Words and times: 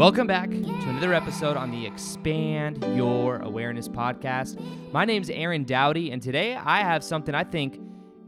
Welcome 0.00 0.26
back 0.26 0.48
to 0.48 0.88
another 0.88 1.12
episode 1.12 1.58
on 1.58 1.70
the 1.70 1.86
Expand 1.86 2.82
Your 2.96 3.36
Awareness 3.40 3.86
podcast. 3.86 4.58
My 4.92 5.04
name's 5.04 5.28
Aaron 5.28 5.64
Doughty, 5.64 6.10
and 6.10 6.22
today 6.22 6.54
I 6.56 6.78
have 6.78 7.04
something 7.04 7.34
I 7.34 7.44
think 7.44 7.78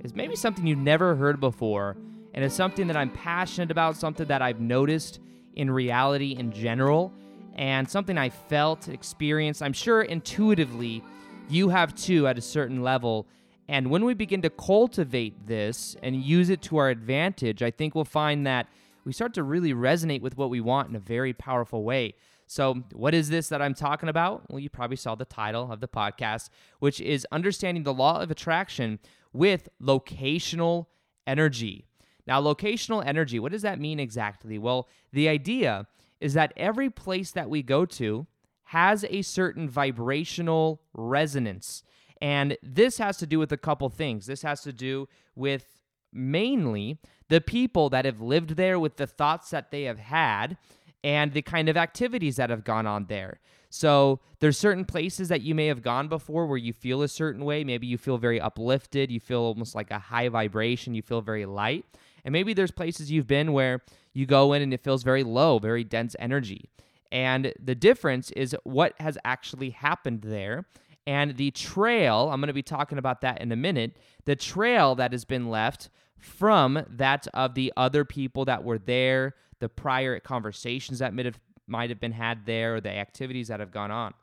is 0.05 0.15
maybe 0.15 0.37
something 0.37 0.67
you've 0.67 0.77
never 0.77 1.17
heard 1.17 1.41
before, 1.41 1.97
and 2.35 2.45
it's 2.45 2.55
something 2.55 2.89
that 2.89 2.97
I'm 2.99 3.09
passionate 3.09 3.71
about, 3.71 3.97
something 3.97 4.27
that 4.27 4.43
I've 4.43 4.61
noticed 4.61 5.21
in 5.55 5.71
reality 5.71 6.37
in 6.39 6.53
general, 6.53 7.11
and 7.55 7.89
something 7.89 8.19
I 8.19 8.29
felt, 8.29 8.89
experienced. 8.89 9.63
I'm 9.63 9.73
sure 9.73 10.03
intuitively 10.03 11.03
you 11.49 11.71
have 11.71 11.95
too 11.95 12.27
at 12.27 12.37
a 12.37 12.43
certain 12.43 12.83
level. 12.83 13.27
And 13.67 13.89
when 13.89 14.05
we 14.05 14.13
begin 14.13 14.43
to 14.43 14.51
cultivate 14.51 15.47
this 15.47 15.97
and 16.03 16.17
use 16.17 16.51
it 16.51 16.61
to 16.65 16.77
our 16.77 16.91
advantage, 16.91 17.63
I 17.63 17.71
think 17.71 17.95
we'll 17.95 18.05
find 18.05 18.47
that 18.47 18.67
we 19.05 19.13
start 19.13 19.35
to 19.35 19.43
really 19.43 19.75
resonate 19.75 20.21
with 20.21 20.37
what 20.37 20.51
we 20.51 20.61
want 20.61 20.89
in 20.89 20.97
a 20.97 21.01
very 21.01 21.33
powerful 21.33 21.83
way. 21.85 22.15
So, 22.47 22.83
what 22.93 23.15
is 23.15 23.31
this 23.31 23.49
that 23.49 23.63
I'm 23.63 23.75
talking 23.75 24.09
about? 24.09 24.51
Well, 24.51 24.59
you 24.59 24.69
probably 24.69 24.97
saw 24.97 25.15
the 25.15 25.25
title 25.25 25.73
of 25.73 25.81
the 25.81 25.89
podcast, 25.89 26.51
which 26.81 27.01
is 27.01 27.27
Understanding 27.33 27.85
the 27.85 27.95
Law 27.95 28.21
of 28.21 28.31
Attraction 28.31 28.99
with 29.33 29.69
Locational 29.81 30.87
Energy. 31.27 31.87
Now, 32.27 32.41
locational 32.41 33.05
energy, 33.05 33.39
what 33.39 33.53
does 33.53 33.63
that 33.63 33.81
mean 33.81 33.99
exactly? 33.99 34.59
Well, 34.59 34.89
the 35.13 35.29
idea 35.29 35.87
is 36.21 36.35
that 36.35 36.53
every 36.57 36.91
place 36.91 37.33
that 37.33 37.51
we 37.51 37.63
go 37.63 37.85
to 37.85 38.27
has 38.65 39.05
a 39.11 39.23
certain 39.23 39.69
vibrational 39.69 40.83
resonance. 40.95 41.83
And 42.21 42.57
this 42.63 42.99
has 42.99 43.17
to 43.19 43.27
do 43.27 43.39
with 43.39 43.51
a 43.51 43.57
couple 43.57 43.89
things. 43.89 44.27
This 44.27 44.43
has 44.43 44.63
to 44.63 44.73
do 44.73 45.09
with 45.35 45.67
mainly 46.13 46.99
the 47.33 47.41
people 47.41 47.89
that 47.89 48.05
have 48.05 48.21
lived 48.21 48.57
there 48.57 48.79
with 48.79 48.97
the 48.97 49.07
thoughts 49.07 49.49
that 49.49 49.71
they 49.71 49.85
have 49.85 49.99
had 49.99 50.55
and 51.03 51.33
the 51.33 51.41
kind 51.41 51.71
of 51.71 51.79
activities 51.79 52.37
that 52.37 52.51
have 52.51 52.63
gone 52.63 52.87
on 52.87 53.07
there. 53.07 53.41
So 53.71 54.21
there's 54.41 54.59
certain 54.59 54.85
places 54.85 55.29
that 55.29 55.41
you 55.41 55.55
may 55.55 55.69
have 55.69 55.81
gone 55.81 56.09
before 56.09 56.45
where 56.45 56.59
you 56.59 56.75
feel 56.75 57.01
a 57.01 57.09
certain 57.09 57.47
way. 57.47 57.65
Maybe 57.65 57.87
you 57.87 57.97
feel 57.97 58.19
very 58.19 58.39
uplifted, 58.39 59.11
you 59.11 59.19
feel 59.19 59.41
almost 59.41 59.75
like 59.75 59.91
a 59.91 59.99
high 59.99 60.29
vibration, 60.29 60.95
you 60.95 61.01
feel 61.01 61.23
very 61.23 61.47
light. 61.47 61.87
And 62.23 62.35
maybe 62.35 62.53
there's 62.53 62.71
places 62.71 63.11
you've 63.11 63.27
been 63.27 63.55
where 63.55 63.81
you 64.13 64.27
go 64.27 64.53
in 64.53 64.61
and 64.61 64.75
it 64.75 64.85
feels 64.85 65.03
very 65.03 65.25
low, 65.25 65.59
very 65.59 65.85
dense 65.85 66.15
energy. 66.19 66.69
And 67.11 67.55
the 67.59 67.75
difference 67.75 68.31
is 68.33 68.55
what 68.65 68.93
has 69.01 69.17
actually 69.25 69.71
happened 69.71 70.21
there. 70.21 70.67
And 71.07 71.37
the 71.37 71.51
trail, 71.51 72.29
I'm 72.31 72.41
going 72.41 72.49
to 72.49 72.53
be 72.53 72.63
talking 72.63 72.99
about 72.99 73.23
that 73.23 73.41
in 73.41 73.51
a 73.51 73.57
minute, 73.57 73.97
the 74.25 74.37
trail 74.37 74.95
that 74.97 75.13
has 75.13 75.25
been 75.25 75.49
left 75.51 75.91
from 76.19 76.85
that 76.89 77.27
of 77.35 77.55
the 77.55 77.73
other 77.77 78.05
people 78.05 78.45
that 78.45 78.63
were 78.63 78.79
there, 78.79 79.35
the 79.59 79.69
prior 79.69 80.21
conversations 80.21 81.01
that 81.01 81.13
might 81.13 81.27
have 81.27 81.41
might 81.67 81.91
have 81.91 82.01
been 82.01 82.13
had 82.13 82.47
there, 82.47 82.77
or 82.77 82.81
the 82.81 82.91
activities 82.91 83.49
that 83.49 83.61
have 83.61 83.71
gone 83.71 83.91
on. 83.91 84.15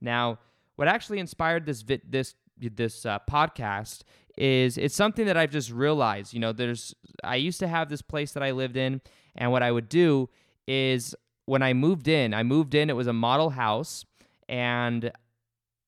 Now, 0.00 0.38
what 0.76 0.88
actually 0.88 1.20
inspired 1.20 1.66
this 1.66 1.82
vi- 1.82 2.02
this 2.08 2.34
this 2.58 3.06
uh, 3.06 3.18
podcast 3.30 4.02
is 4.36 4.76
it's 4.78 4.94
something 4.94 5.26
that 5.26 5.36
I've 5.36 5.50
just 5.50 5.70
realized. 5.70 6.34
You 6.34 6.40
know, 6.40 6.52
there's 6.52 6.94
I 7.22 7.36
used 7.36 7.60
to 7.60 7.68
have 7.68 7.88
this 7.88 8.02
place 8.02 8.32
that 8.32 8.42
I 8.42 8.50
lived 8.50 8.76
in, 8.76 9.00
and 9.36 9.52
what 9.52 9.62
I 9.62 9.70
would 9.70 9.88
do 9.88 10.28
is 10.66 11.14
when 11.46 11.62
I 11.62 11.74
moved 11.74 12.08
in, 12.08 12.34
I 12.34 12.42
moved 12.42 12.74
in. 12.74 12.90
It 12.90 12.96
was 12.96 13.06
a 13.06 13.12
model 13.12 13.50
house, 13.50 14.04
and 14.48 15.12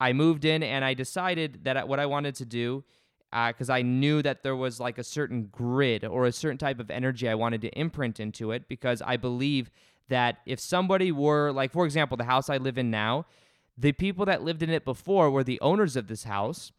I 0.00 0.12
moved 0.12 0.44
in, 0.44 0.62
and 0.62 0.84
I 0.84 0.94
decided 0.94 1.64
that 1.64 1.88
what 1.88 1.98
I 1.98 2.06
wanted 2.06 2.34
to 2.36 2.44
do 2.44 2.84
because 3.30 3.70
uh, 3.70 3.74
I 3.74 3.82
knew 3.82 4.22
that 4.22 4.42
there 4.42 4.56
was 4.56 4.78
like 4.80 4.98
a 4.98 5.04
certain 5.04 5.48
grid 5.50 6.04
or 6.04 6.26
a 6.26 6.32
certain 6.32 6.58
type 6.58 6.78
of 6.78 6.90
energy 6.90 7.28
I 7.28 7.34
wanted 7.34 7.60
to 7.62 7.78
imprint 7.78 8.20
into 8.20 8.52
it 8.52 8.68
because 8.68 9.02
I 9.02 9.16
believe 9.16 9.70
that 10.08 10.38
if 10.46 10.60
somebody 10.60 11.10
were 11.10 11.50
like 11.50 11.72
for 11.72 11.84
example 11.84 12.16
the 12.16 12.24
house 12.24 12.48
I 12.48 12.56
live 12.58 12.78
in 12.78 12.90
now 12.90 13.26
the 13.76 13.92
people 13.92 14.24
that 14.26 14.42
lived 14.42 14.62
in 14.62 14.70
it 14.70 14.84
before 14.84 15.30
were 15.30 15.44
the 15.44 15.60
owners 15.60 15.96
of 15.96 16.06
this 16.06 16.24
house 16.24 16.70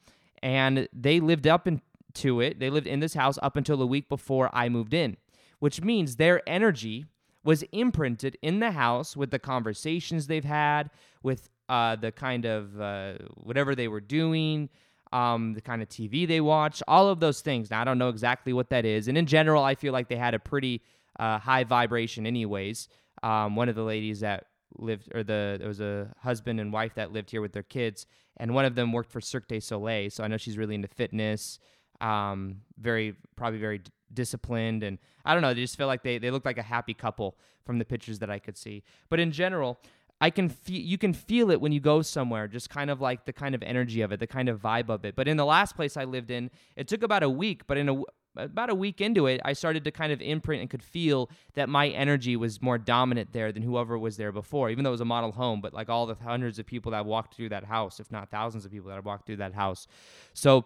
and 0.41 0.87
they 0.93 1.19
lived 1.19 1.45
up 1.45 1.67
into 1.67 2.41
it. 2.41 2.59
They 2.59 2.69
lived 2.69 2.87
in 2.87 3.01
this 3.01 3.13
house 3.13 3.37
up 3.43 3.55
until 3.55 3.77
the 3.77 3.85
week 3.85 4.07
before 4.09 4.49
I 4.53 4.69
moved 4.69 4.93
in 4.93 5.17
which 5.59 5.81
means 5.81 6.15
their 6.15 6.41
energy 6.47 7.05
was 7.43 7.63
imprinted 7.71 8.37
in 8.41 8.59
the 8.59 8.71
house 8.71 9.15
with 9.15 9.31
the 9.31 9.39
conversations 9.39 10.27
they've 10.27 10.43
had 10.43 10.89
with 11.23 11.49
uh, 11.69 11.95
the 11.95 12.11
kind 12.11 12.45
of 12.45 12.79
uh, 12.79 13.13
whatever 13.35 13.75
they 13.75 13.87
were 13.87 14.01
doing 14.01 14.69
um, 15.11 15.53
the 15.53 15.61
kind 15.61 15.81
of 15.81 15.89
TV 15.89 16.27
they 16.27 16.41
watch, 16.41 16.83
all 16.87 17.07
of 17.07 17.19
those 17.19 17.41
things. 17.41 17.71
Now, 17.71 17.81
I 17.81 17.83
don't 17.83 17.97
know 17.97 18.09
exactly 18.09 18.53
what 18.53 18.69
that 18.69 18.85
is. 18.85 19.07
And 19.07 19.17
in 19.17 19.25
general, 19.25 19.63
I 19.63 19.75
feel 19.75 19.93
like 19.93 20.09
they 20.09 20.15
had 20.15 20.33
a 20.33 20.39
pretty 20.39 20.81
uh, 21.19 21.39
high 21.39 21.63
vibration, 21.63 22.25
anyways. 22.25 22.87
Um, 23.23 23.55
one 23.55 23.69
of 23.69 23.75
the 23.75 23.83
ladies 23.83 24.19
that 24.19 24.45
lived, 24.77 25.09
or 25.15 25.23
the 25.23 25.57
there 25.59 25.67
was 25.67 25.81
a 25.81 26.13
husband 26.21 26.59
and 26.59 26.71
wife 26.71 26.95
that 26.95 27.11
lived 27.11 27.31
here 27.31 27.41
with 27.41 27.53
their 27.53 27.63
kids, 27.63 28.05
and 28.37 28.53
one 28.53 28.65
of 28.65 28.75
them 28.75 28.91
worked 28.91 29.11
for 29.11 29.21
Cirque 29.21 29.47
du 29.47 29.59
Soleil. 29.59 30.09
So 30.09 30.23
I 30.23 30.27
know 30.27 30.37
she's 30.37 30.57
really 30.57 30.75
into 30.75 30.87
fitness, 30.87 31.59
um, 32.01 32.61
very, 32.79 33.15
probably 33.35 33.59
very 33.59 33.79
d- 33.79 33.91
disciplined. 34.13 34.83
And 34.83 34.99
I 35.25 35.33
don't 35.33 35.41
know, 35.41 35.53
they 35.53 35.61
just 35.61 35.77
feel 35.77 35.87
like 35.87 36.03
they, 36.03 36.19
they 36.19 36.29
look 36.29 36.45
like 36.45 36.59
a 36.59 36.63
happy 36.63 36.93
couple 36.93 37.37
from 37.65 37.79
the 37.79 37.85
pictures 37.85 38.19
that 38.19 38.29
I 38.29 38.37
could 38.37 38.55
see. 38.57 38.83
But 39.09 39.19
in 39.19 39.31
general, 39.31 39.79
I 40.19 40.29
can 40.29 40.49
feel 40.49 40.81
you 40.81 40.97
can 40.97 41.13
feel 41.13 41.51
it 41.51 41.61
when 41.61 41.71
you 41.71 41.79
go 41.79 42.01
somewhere, 42.01 42.47
just 42.47 42.69
kind 42.69 42.89
of 42.89 43.01
like 43.01 43.25
the 43.25 43.33
kind 43.33 43.53
of 43.53 43.61
energy 43.61 44.01
of 44.01 44.11
it, 44.11 44.19
the 44.19 44.27
kind 44.27 44.49
of 44.49 44.59
vibe 44.59 44.89
of 44.89 45.05
it. 45.05 45.15
But 45.15 45.27
in 45.27 45.37
the 45.37 45.45
last 45.45 45.75
place 45.75 45.95
I 45.95 46.05
lived 46.05 46.31
in, 46.31 46.49
it 46.75 46.87
took 46.87 47.03
about 47.03 47.23
a 47.23 47.29
week, 47.29 47.67
but 47.67 47.77
in 47.77 47.89
a 47.89 48.01
about 48.37 48.69
a 48.69 48.75
week 48.75 49.01
into 49.01 49.25
it, 49.25 49.41
I 49.43 49.53
started 49.53 49.83
to 49.85 49.91
kind 49.91 50.11
of 50.11 50.21
imprint 50.21 50.61
and 50.61 50.69
could 50.69 50.83
feel 50.83 51.29
that 51.55 51.69
my 51.69 51.87
energy 51.89 52.35
was 52.35 52.61
more 52.61 52.77
dominant 52.77 53.33
there 53.33 53.51
than 53.51 53.63
whoever 53.63 53.97
was 53.97 54.17
there 54.17 54.31
before, 54.31 54.69
even 54.69 54.83
though 54.83 54.91
it 54.91 54.91
was 54.91 55.01
a 55.01 55.05
model 55.05 55.31
home, 55.31 55.59
but 55.61 55.73
like 55.73 55.89
all 55.89 56.05
the 56.05 56.15
hundreds 56.15 56.59
of 56.59 56.65
people 56.65 56.91
that 56.91 57.05
walked 57.05 57.35
through 57.35 57.49
that 57.49 57.63
house, 57.63 57.99
if 57.99 58.11
not 58.11 58.29
thousands 58.29 58.65
of 58.65 58.71
people 58.71 58.89
that 58.89 59.03
walked 59.03 59.25
through 59.25 59.37
that 59.37 59.53
house. 59.53 59.87
So 60.33 60.65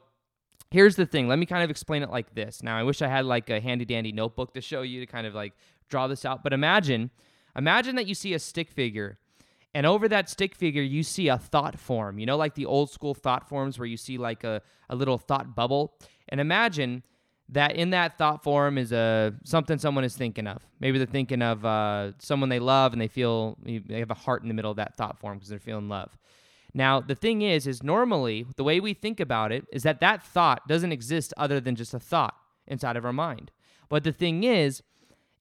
here's 0.70 0.96
the 0.96 1.06
thing. 1.06 1.28
Let 1.28 1.40
me 1.40 1.46
kind 1.46 1.64
of 1.64 1.70
explain 1.70 2.04
it 2.04 2.10
like 2.10 2.36
this. 2.36 2.62
Now, 2.62 2.78
I 2.78 2.84
wish 2.84 3.02
I 3.02 3.08
had 3.08 3.26
like 3.26 3.50
a 3.50 3.60
handy 3.60 3.86
dandy 3.86 4.12
notebook 4.12 4.54
to 4.54 4.62
show 4.62 4.82
you 4.82 5.00
to 5.00 5.06
kind 5.06 5.26
of 5.26 5.34
like 5.34 5.54
draw 5.90 6.08
this 6.08 6.26
out, 6.26 6.44
but 6.44 6.54
imagine 6.54 7.10
imagine 7.56 7.96
that 7.96 8.08
you 8.08 8.16
see 8.16 8.34
a 8.34 8.40
stick 8.40 8.72
figure 8.72 9.18
and 9.74 9.86
over 9.86 10.08
that 10.10 10.30
stick 10.30 10.56
figure, 10.56 10.82
you 10.82 11.04
see 11.04 11.30
a 11.30 11.38
thought 11.38 11.80
form, 11.80 12.20
you 12.20 12.26
know, 12.26 12.38
like 12.38 12.56
the 12.56 12.66
old 12.66 12.90
school 12.90 13.14
thought 13.14 13.48
forms 13.48 13.80
where 13.80 13.86
you 13.86 13.98
see 13.98 14.18
like 14.18 14.44
a, 14.44 14.62
a 14.90 14.96
little 14.96 15.18
thought 15.18 15.56
bubble. 15.56 15.94
And 16.30 16.42
imagine 16.42 17.04
that 17.50 17.76
in 17.76 17.92
that 17.92 18.18
thought 18.18 18.44
form 18.44 18.78
is 18.78 18.92
a 18.92 19.34
something 19.44 19.78
someone 19.78 20.04
is 20.04 20.16
thinking 20.16 20.48
of. 20.48 20.62
Maybe 20.80 20.98
they're 20.98 21.08
thinking 21.08 21.42
of 21.42 21.66
uh, 21.66 22.14
someone 22.20 22.50
they 22.50 22.60
love 22.60 22.94
and 22.94 23.02
they 23.02 23.08
feel 23.08 23.58
they 23.64 24.00
have 24.00 24.12
a 24.12 24.16
heart 24.16 24.42
in 24.42 24.48
the 24.48 24.54
middle 24.54 24.72
of 24.72 24.78
that 24.78 24.96
thought 24.96 25.20
form 25.20 25.38
because 25.38 25.50
they're 25.50 25.60
feeling 25.60 25.90
love. 25.90 26.18
Now, 26.74 27.02
the 27.02 27.16
thing 27.16 27.42
is, 27.42 27.68
is 27.68 27.84
normally 27.84 28.46
the 28.56 28.64
way 28.64 28.80
we 28.80 28.94
think 28.94 29.20
about 29.20 29.52
it 29.52 29.66
is 29.74 29.84
that 29.84 30.00
that 30.00 30.24
thought 30.24 30.68
doesn't 30.68 30.94
exist 30.94 31.34
other 31.36 31.60
than 31.60 31.76
just 31.76 31.94
a 31.94 32.00
thought 32.00 32.36
inside 32.68 32.96
of 32.96 33.06
our 33.06 33.12
mind. 33.14 33.52
But 33.90 34.06
the 34.06 34.14
thing 34.14 34.46
is, 34.46 34.82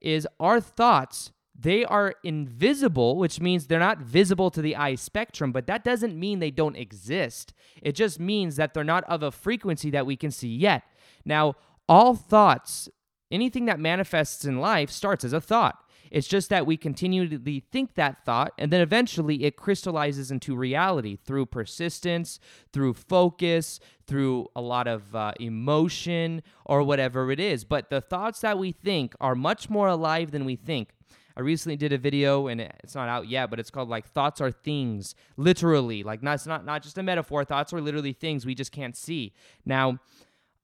is 0.01 0.27
our 0.41 0.61
thoughts 0.61 1.31
they 1.61 1.85
are 1.85 2.15
invisible, 2.25 3.17
which 3.17 3.41
means 3.41 3.67
they're 3.67 3.79
not 3.79 3.99
visible 3.99 4.51
to 4.51 4.63
the 4.63 4.77
eye 4.77 4.95
spectrum, 4.95 5.53
but 5.53 5.67
that 5.67 5.85
doesn't 5.85 6.19
mean 6.19 6.39
they 6.39 6.51
don't 6.51 6.77
exist. 6.77 7.53
It 7.83 7.93
just 7.93 8.19
means 8.19 8.57
that 8.57 8.73
they're 8.73 8.85
not 8.85 9.05
of 9.05 9.23
a 9.23 9.31
frequency 9.31 9.91
that 9.91 10.07
we 10.07 10.17
can 10.17 10.31
see 10.31 10.49
yet. 10.49 10.85
Now, 11.25 11.57
all 11.89 12.15
thoughts, 12.15 12.89
anything 13.31 13.67
that 13.67 13.79
manifests 13.79 14.45
in 14.45 14.61
life 14.61 14.91
starts 14.91 15.25
as 15.25 15.33
a 15.33 15.41
thought. 15.41 15.85
It's 16.11 16.27
just 16.27 16.49
that 16.51 16.67
we 16.67 16.77
continually 16.77 17.63
think 17.71 17.95
that 17.95 18.25
thought, 18.25 18.53
and 18.59 18.73
then 18.73 18.81
eventually 18.81 19.45
it 19.45 19.57
crystallizes 19.57 20.33
into 20.33 20.57
reality 20.57 21.17
through 21.17 21.47
persistence, 21.47 22.41
through 22.73 22.95
focus, 22.95 23.79
through 24.09 24.49
a 24.57 24.61
lot 24.61 24.89
of 24.89 25.15
uh, 25.15 25.33
emotion, 25.39 26.43
or 26.65 26.83
whatever 26.83 27.31
it 27.31 27.39
is. 27.39 27.65
But 27.65 27.91
the 27.91 28.01
thoughts 28.01 28.41
that 28.41 28.59
we 28.59 28.73
think 28.73 29.15
are 29.21 29.37
much 29.37 29.71
more 29.71 29.87
alive 29.87 30.33
than 30.33 30.45
we 30.45 30.57
think. 30.57 30.95
I 31.37 31.41
recently 31.41 31.77
did 31.77 31.93
a 31.93 31.99
video 31.99 32.49
and 32.49 32.61
it's 32.61 32.95
not 32.95 33.09
out 33.09 33.29
yet, 33.29 33.51
but 33.51 33.59
it's 33.61 33.71
called 33.71 33.89
like 33.89 34.07
thoughts 34.07 34.41
are 34.41 34.51
things, 34.51 35.15
literally. 35.37 36.03
Like 36.03 36.23
not, 36.23 36.35
it's 36.35 36.47
not 36.47 36.65
not 36.65 36.83
just 36.83 36.99
a 36.99 37.03
metaphor. 37.03 37.45
Thoughts 37.45 37.73
are 37.73 37.81
literally 37.81 38.13
things 38.13 38.45
we 38.45 38.55
just 38.55 38.73
can't 38.73 38.97
see. 38.97 39.33
Now, 39.65 39.99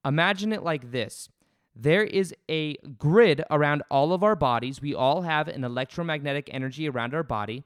imagine 0.04 0.52
it 0.52 0.62
like 0.62 0.90
this. 0.90 1.28
There 1.74 2.04
is 2.04 2.34
a 2.50 2.76
grid 2.98 3.44
around 3.50 3.82
all 3.90 4.12
of 4.12 4.22
our 4.22 4.34
bodies. 4.34 4.80
We 4.80 4.94
all 4.94 5.22
have 5.22 5.46
an 5.48 5.62
electromagnetic 5.62 6.48
energy 6.52 6.88
around 6.88 7.14
our 7.14 7.22
body. 7.22 7.64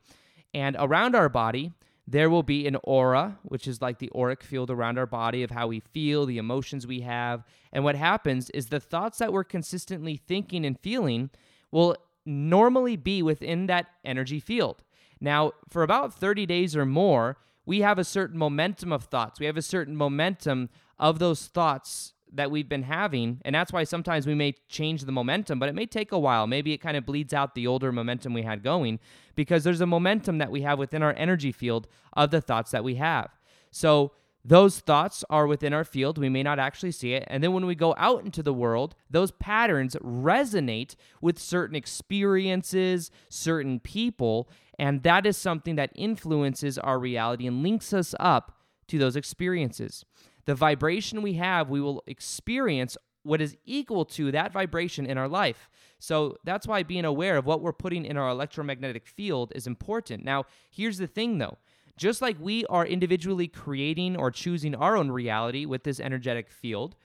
And 0.53 0.77
around 0.81 1.15
our 1.15 1.29
body, 1.29 1.73
there 2.09 2.29
will 2.29 2.43
be 2.43 2.67
an 2.67 2.77
aura, 2.83 3.39
which 3.45 3.69
is 3.69 3.81
like 3.81 4.01
the 4.01 4.11
auric 4.17 4.43
field 4.43 4.69
around 4.69 4.99
our 4.99 5.07
body 5.07 5.45
of 5.45 5.53
how 5.53 5.69
we 5.69 5.79
feel, 5.79 6.27
the 6.27 6.39
emotions 6.39 6.89
we 6.89 7.03
have. 7.03 7.45
And 7.73 7.85
what 7.85 7.95
happens 7.95 8.51
is 8.51 8.67
the 8.67 8.81
thoughts 8.81 9.19
that 9.19 9.33
we're 9.33 9.45
consistently 9.45 10.17
thinking 10.17 10.67
and 10.67 10.77
feeling 10.81 11.31
will 11.71 11.97
normally 12.31 12.97
be 12.97 13.23
within 13.23 13.67
that 13.67 13.87
energy 14.05 14.41
field. 14.41 14.83
Now, 15.21 15.53
for 15.69 15.83
about 15.83 16.15
30 16.15 16.47
days 16.47 16.77
or 16.77 16.87
more, 16.87 17.37
we 17.67 17.81
have 17.81 17.99
a 17.99 18.05
certain 18.05 18.39
momentum 18.39 18.93
of 18.93 19.05
thoughts. 19.05 19.39
We 19.39 19.47
have 19.47 19.57
a 19.57 19.63
certain 19.63 19.97
momentum 19.97 20.71
of 20.99 21.19
those 21.19 21.47
thoughts 21.47 22.15
that 22.33 22.51
we've 22.51 22.69
been 22.69 22.85
having. 22.85 23.41
And 23.45 23.55
that's 23.55 23.73
why 23.73 23.85
sometimes 23.85 24.27
we 24.27 24.35
may 24.35 24.55
change 24.69 25.05
the 25.05 25.13
momentum, 25.13 25.59
but 25.59 25.69
it 25.69 25.75
may 25.75 25.87
take 25.87 26.13
a 26.13 26.19
while. 26.19 26.47
Maybe 26.47 26.73
it 26.73 26.79
kind 26.79 26.97
of 26.97 27.05
bleeds 27.05 27.35
out 27.35 27.55
the 27.55 27.67
older 27.67 27.93
momentum 27.93 28.33
we 28.33 28.43
had 28.43 28.63
going 28.63 29.01
because 29.35 29.65
there's 29.65 29.81
a 29.81 29.87
momentum 29.87 30.39
that 30.39 30.51
we 30.51 30.63
have 30.63 30.79
within 30.79 31.03
our 31.03 31.15
energy 31.15 31.53
field 31.53 31.89
of 32.13 32.31
the 32.31 32.41
thoughts 32.41 32.71
that 32.71 32.85
we 32.85 32.97
have. 32.97 33.31
So 33.71 34.13
those 34.45 34.81
thoughts 34.81 35.23
are 35.29 35.47
within 35.47 35.73
our 35.73 35.85
field. 35.85 36.17
We 36.17 36.29
may 36.29 36.43
not 36.43 36.59
actually 36.59 36.93
see 36.93 37.13
it. 37.13 37.25
And 37.27 37.45
then 37.45 37.53
when 37.53 37.67
we 37.67 37.75
go 37.75 37.95
out 37.99 38.25
into 38.25 38.43
the 38.43 38.55
world, 38.55 38.95
those 39.11 39.33
patterns 39.33 39.97
resonate 39.97 40.97
with 41.21 41.39
certain 41.39 41.77
experiences, 41.77 43.11
certain 43.29 43.81
people. 43.81 44.49
And 44.79 45.03
that 45.03 45.27
is 45.27 45.37
something 45.37 45.77
that 45.77 45.93
influences 45.95 46.79
our 46.79 46.99
reality 46.99 47.47
and 47.47 47.63
links 47.63 47.93
us 47.93 48.15
up 48.19 48.57
to 48.89 48.99
those 48.99 49.17
experiences. 49.17 50.05
The 50.47 50.55
vibration 50.55 51.21
we 51.21 51.35
have, 51.35 51.69
we 51.69 51.81
will 51.81 52.03
experience 52.07 52.97
what 53.23 53.43
is 53.43 53.57
equal 53.67 54.07
to 54.07 54.33
that 54.33 54.53
vibration 54.53 55.05
in 55.05 55.19
our 55.19 55.29
life. 55.29 55.69
So 55.99 56.39
that's 56.45 56.67
why 56.67 56.83
being 56.83 57.05
aware 57.05 57.37
of 57.37 57.45
what 57.45 57.61
we're 57.61 57.75
putting 57.75 58.07
in 58.07 58.17
our 58.17 58.31
electromagnetic 58.31 59.07
field 59.07 59.53
is 59.55 59.67
important. 59.67 60.25
Now, 60.25 60.45
here's 60.71 60.97
the 60.97 61.07
thing 61.07 61.37
though 61.37 61.59
just 62.01 62.23
like 62.23 62.37
we 62.41 62.65
are 62.67 62.87
individually 62.87 63.47
creating 63.47 64.17
or 64.17 64.31
choosing 64.31 64.75
our 64.75 64.97
own 64.97 65.11
reality 65.11 65.67
with 65.67 65.85
this 65.85 66.01
energetic 66.01 66.51
field, 66.51 66.97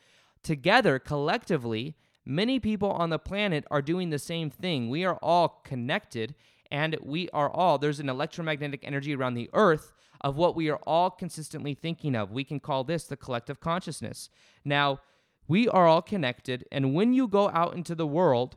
together, 0.41 0.99
collectively, 0.99 1.97
many 2.25 2.61
people 2.61 2.89
on 2.91 3.09
the 3.09 3.19
planet 3.19 3.65
are 3.69 3.81
doing 3.81 4.09
the 4.09 4.17
same 4.17 4.49
thing. 4.49 4.89
We 4.89 5.03
are 5.03 5.19
all 5.21 5.59
connected, 5.65 6.33
and 6.71 6.97
we 7.03 7.29
are 7.31 7.49
all, 7.49 7.77
there's 7.77 7.99
an 7.99 8.07
electromagnetic 8.07 8.85
energy 8.85 9.13
around 9.13 9.33
the 9.33 9.49
earth 9.51 9.91
of 10.21 10.37
what 10.37 10.55
we 10.55 10.69
are 10.69 10.79
all 10.87 11.09
consistently 11.09 11.73
thinking 11.73 12.15
of. 12.15 12.31
We 12.31 12.45
can 12.45 12.61
call 12.61 12.85
this 12.85 13.03
the 13.03 13.17
collective 13.17 13.59
consciousness. 13.59 14.29
Now, 14.63 15.01
we 15.45 15.67
are 15.67 15.87
all 15.87 16.01
connected, 16.01 16.63
and 16.71 16.93
when 16.93 17.13
you 17.13 17.27
go 17.27 17.49
out 17.49 17.75
into 17.75 17.95
the 17.95 18.07
world, 18.07 18.55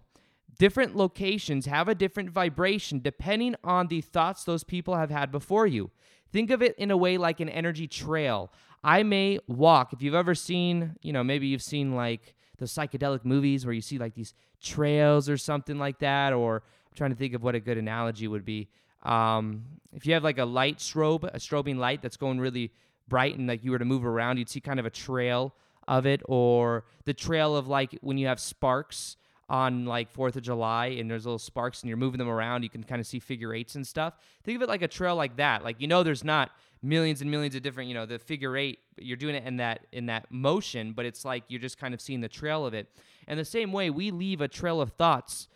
different 0.56 0.94
locations 0.94 1.66
have 1.66 1.88
a 1.88 1.96
different 1.96 2.30
vibration 2.30 3.00
depending 3.00 3.56
on 3.64 3.88
the 3.88 4.02
thoughts 4.02 4.44
those 4.44 4.62
people 4.62 4.94
have 4.94 5.10
had 5.10 5.32
before 5.32 5.66
you. 5.66 5.90
Think 6.32 6.50
of 6.50 6.62
it 6.62 6.76
in 6.76 6.90
a 6.90 6.96
way 6.96 7.18
like 7.18 7.40
an 7.40 7.48
energy 7.48 7.86
trail. 7.86 8.52
I 8.84 9.02
may 9.02 9.38
walk. 9.46 9.92
If 9.92 10.02
you've 10.02 10.14
ever 10.14 10.34
seen, 10.34 10.96
you 11.02 11.12
know, 11.12 11.24
maybe 11.24 11.46
you've 11.46 11.62
seen 11.62 11.94
like 11.94 12.34
the 12.58 12.66
psychedelic 12.66 13.24
movies 13.24 13.64
where 13.64 13.72
you 13.72 13.80
see 13.80 13.98
like 13.98 14.14
these 14.14 14.34
trails 14.60 15.28
or 15.28 15.36
something 15.36 15.78
like 15.78 15.98
that, 16.00 16.32
or 16.32 16.56
I'm 16.56 16.96
trying 16.96 17.10
to 17.10 17.16
think 17.16 17.34
of 17.34 17.42
what 17.42 17.54
a 17.54 17.60
good 17.60 17.78
analogy 17.78 18.28
would 18.28 18.44
be. 18.44 18.68
Um, 19.02 19.64
if 19.92 20.06
you 20.06 20.14
have 20.14 20.24
like 20.24 20.38
a 20.38 20.44
light 20.44 20.78
strobe, 20.78 21.24
a 21.24 21.38
strobing 21.38 21.76
light 21.76 22.02
that's 22.02 22.16
going 22.16 22.40
really 22.40 22.72
bright, 23.08 23.38
and 23.38 23.46
like 23.46 23.64
you 23.64 23.70
were 23.70 23.78
to 23.78 23.84
move 23.84 24.04
around, 24.04 24.38
you'd 24.38 24.48
see 24.48 24.60
kind 24.60 24.80
of 24.80 24.86
a 24.86 24.90
trail 24.90 25.54
of 25.86 26.04
it, 26.04 26.20
or 26.26 26.84
the 27.04 27.14
trail 27.14 27.56
of 27.56 27.68
like 27.68 27.96
when 28.02 28.18
you 28.18 28.26
have 28.26 28.38
sparks 28.38 29.16
on 29.48 29.86
like 29.86 30.10
Fourth 30.10 30.36
of 30.36 30.42
July 30.42 30.86
and 30.86 31.10
there's 31.10 31.24
little 31.24 31.38
sparks 31.38 31.82
and 31.82 31.88
you're 31.88 31.96
moving 31.96 32.18
them 32.18 32.28
around, 32.28 32.62
you 32.62 32.68
can 32.68 32.84
kind 32.84 33.00
of 33.00 33.06
see 33.06 33.18
figure 33.18 33.54
eights 33.54 33.74
and 33.74 33.86
stuff. 33.86 34.14
Think 34.44 34.56
of 34.56 34.62
it 34.62 34.68
like 34.68 34.82
a 34.82 34.88
trail 34.88 35.16
like 35.16 35.36
that. 35.36 35.64
Like 35.64 35.80
you 35.80 35.88
know, 35.88 36.02
there's 36.02 36.24
not 36.24 36.50
millions 36.82 37.22
and 37.22 37.30
millions 37.30 37.54
of 37.54 37.62
different, 37.62 37.88
you 37.88 37.94
know, 37.94 38.06
the 38.06 38.18
figure 38.18 38.56
eight. 38.56 38.80
You're 38.98 39.16
doing 39.16 39.34
it 39.34 39.44
in 39.44 39.56
that 39.56 39.86
in 39.92 40.06
that 40.06 40.30
motion, 40.30 40.92
but 40.92 41.06
it's 41.06 41.24
like 41.24 41.44
you're 41.48 41.60
just 41.60 41.78
kind 41.78 41.94
of 41.94 42.00
seeing 42.00 42.20
the 42.20 42.28
trail 42.28 42.66
of 42.66 42.74
it. 42.74 42.88
And 43.26 43.38
the 43.38 43.44
same 43.44 43.72
way, 43.72 43.90
we 43.90 44.10
leave 44.10 44.40
a 44.40 44.48
trail 44.48 44.80
of 44.80 44.92
thoughts 44.92 45.48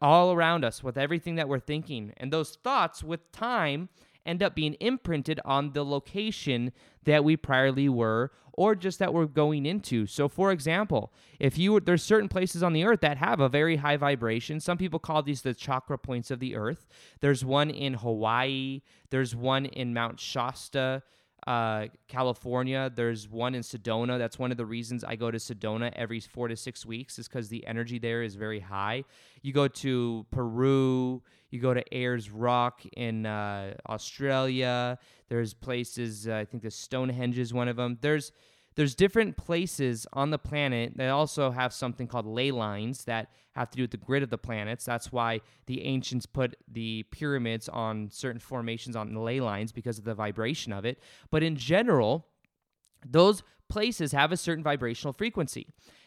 all 0.00 0.32
around 0.32 0.64
us 0.64 0.82
with 0.82 0.96
everything 0.96 1.34
that 1.34 1.48
we're 1.48 1.60
thinking, 1.60 2.12
and 2.16 2.32
those 2.32 2.56
thoughts 2.56 3.02
with 3.02 3.30
time 3.32 3.88
end 4.24 4.42
up 4.42 4.54
being 4.54 4.74
imprinted 4.74 5.40
on 5.44 5.72
the 5.72 5.84
location 5.84 6.72
that 7.04 7.24
we 7.24 7.36
priorly 7.36 7.88
were 7.88 8.30
or 8.54 8.74
just 8.74 8.98
that 8.98 9.14
we're 9.14 9.26
going 9.26 9.66
into. 9.66 10.06
So 10.06 10.28
for 10.28 10.52
example, 10.52 11.12
if 11.38 11.56
you 11.58 11.80
there's 11.80 12.02
certain 12.02 12.28
places 12.28 12.62
on 12.62 12.72
the 12.72 12.84
earth 12.84 13.00
that 13.00 13.16
have 13.16 13.40
a 13.40 13.48
very 13.48 13.76
high 13.76 13.96
vibration. 13.96 14.60
Some 14.60 14.78
people 14.78 14.98
call 14.98 15.22
these 15.22 15.42
the 15.42 15.54
chakra 15.54 15.98
points 15.98 16.30
of 16.30 16.38
the 16.38 16.54
earth. 16.54 16.86
There's 17.20 17.44
one 17.44 17.70
in 17.70 17.94
Hawaii, 17.94 18.82
there's 19.10 19.34
one 19.34 19.66
in 19.66 19.94
Mount 19.94 20.20
Shasta 20.20 21.02
uh, 21.46 21.86
California. 22.08 22.90
There's 22.94 23.28
one 23.28 23.54
in 23.54 23.62
Sedona. 23.62 24.18
That's 24.18 24.38
one 24.38 24.50
of 24.50 24.56
the 24.56 24.66
reasons 24.66 25.04
I 25.04 25.16
go 25.16 25.30
to 25.30 25.38
Sedona 25.38 25.92
every 25.94 26.20
four 26.20 26.48
to 26.48 26.56
six 26.56 26.86
weeks, 26.86 27.18
is 27.18 27.28
because 27.28 27.48
the 27.48 27.66
energy 27.66 27.98
there 27.98 28.22
is 28.22 28.34
very 28.34 28.60
high. 28.60 29.04
You 29.42 29.52
go 29.52 29.68
to 29.68 30.26
Peru, 30.30 31.22
you 31.50 31.60
go 31.60 31.74
to 31.74 31.82
Ayers 31.94 32.30
Rock 32.30 32.82
in 32.96 33.26
uh, 33.26 33.74
Australia. 33.88 34.98
There's 35.28 35.54
places, 35.54 36.28
uh, 36.28 36.36
I 36.36 36.44
think 36.44 36.62
the 36.62 36.70
Stonehenge 36.70 37.38
is 37.38 37.52
one 37.52 37.68
of 37.68 37.76
them. 37.76 37.98
There's 38.00 38.32
there's 38.74 38.94
different 38.94 39.36
places 39.36 40.06
on 40.12 40.30
the 40.30 40.38
planet 40.38 40.96
that 40.96 41.10
also 41.10 41.50
have 41.50 41.72
something 41.72 42.06
called 42.06 42.26
ley 42.26 42.50
lines 42.50 43.04
that 43.04 43.30
have 43.52 43.70
to 43.70 43.76
do 43.76 43.82
with 43.82 43.90
the 43.90 43.96
grid 43.96 44.22
of 44.22 44.30
the 44.30 44.38
planets. 44.38 44.84
That's 44.84 45.12
why 45.12 45.40
the 45.66 45.82
ancients 45.84 46.26
put 46.26 46.56
the 46.70 47.04
pyramids 47.10 47.68
on 47.68 48.10
certain 48.10 48.40
formations 48.40 48.96
on 48.96 49.12
the 49.12 49.20
ley 49.20 49.40
lines 49.40 49.72
because 49.72 49.98
of 49.98 50.04
the 50.04 50.14
vibration 50.14 50.72
of 50.72 50.84
it. 50.84 50.98
But 51.30 51.42
in 51.42 51.56
general, 51.56 52.26
those 53.06 53.42
places 53.68 54.12
have 54.12 54.32
a 54.32 54.36
certain 54.36 54.64
vibrational 54.64 55.12
frequency. 55.12 55.66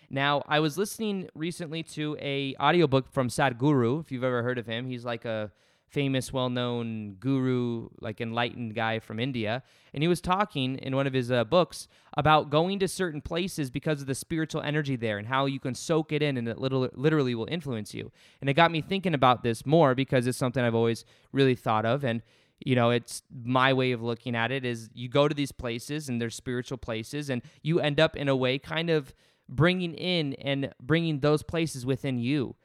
Now, 0.10 0.44
I 0.48 0.60
was 0.60 0.78
listening 0.78 1.30
recently 1.34 1.84
to 1.84 2.16
a 2.20 2.56
audiobook 2.60 3.12
from 3.12 3.28
Sadhguru, 3.28 4.02
if 4.02 4.12
you've 4.12 4.24
ever 4.24 4.44
heard 4.44 4.58
of 4.58 4.68
him. 4.68 4.86
He's 4.86 5.04
like 5.04 5.26
a 5.26 5.52
famous, 5.88 6.34
well 6.34 6.50
known 6.50 7.16
guru, 7.20 7.90
like 8.02 8.20
enlightened 8.20 8.76
guy 8.76 9.00
from 9.00 9.20
India. 9.20 9.64
And 9.94 10.04
he 10.04 10.08
was 10.08 10.22
talking 10.22 10.78
in 10.78 10.96
one 10.96 11.08
of 11.08 11.14
his 11.14 11.32
uh, 11.32 11.44
books 11.44 11.88
about 12.18 12.50
going 12.50 12.80
to 12.80 12.88
certain 12.88 13.22
places 13.22 13.70
because 13.70 14.02
of 14.02 14.08
the 14.08 14.16
spiritual 14.16 14.62
energy 14.62 14.96
there 14.96 15.18
and 15.18 15.28
how 15.28 15.46
you 15.46 15.60
can 15.60 15.76
soak 15.76 16.12
it 16.12 16.22
in 16.22 16.38
and 16.38 16.48
it 16.48 16.58
little, 16.58 16.90
literally 16.94 17.36
will 17.36 17.48
influence 17.50 17.94
you. 17.94 18.12
And 18.42 18.50
it 18.50 18.54
got 18.54 18.72
me 18.72 18.82
thinking 18.82 19.14
about 19.14 19.44
this 19.44 19.66
more 19.66 19.96
because 19.96 20.28
it's 20.28 20.38
something 20.38 20.64
I've 20.64 20.76
always 20.76 21.06
really 21.32 21.56
thought 21.56 21.86
of. 21.86 22.04
And 22.04 22.22
you 22.64 22.76
know 22.76 22.90
it's 22.90 23.22
my 23.44 23.74
way 23.74 23.92
of 23.92 24.02
looking 24.02 24.36
at 24.36 24.52
it 24.52 24.64
is 24.64 24.90
you 24.94 25.10
go 25.10 25.28
to 25.28 25.36
these 25.36 25.52
places 25.52 26.08
and 26.08 26.22
they're 26.22 26.30
spiritual 26.30 26.78
places 26.78 27.30
and 27.30 27.42
you 27.62 27.80
end 27.80 28.00
up 28.00 28.16
in 28.16 28.30
a 28.30 28.36
way 28.36 28.58
kind 28.58 28.90
of 28.90 29.14
bringing 29.50 29.94
in 29.94 30.34
and 30.36 30.74
bringing 30.82 31.20
those 31.20 31.44
places 31.44 31.86
within 31.86 32.18
you 32.18 32.56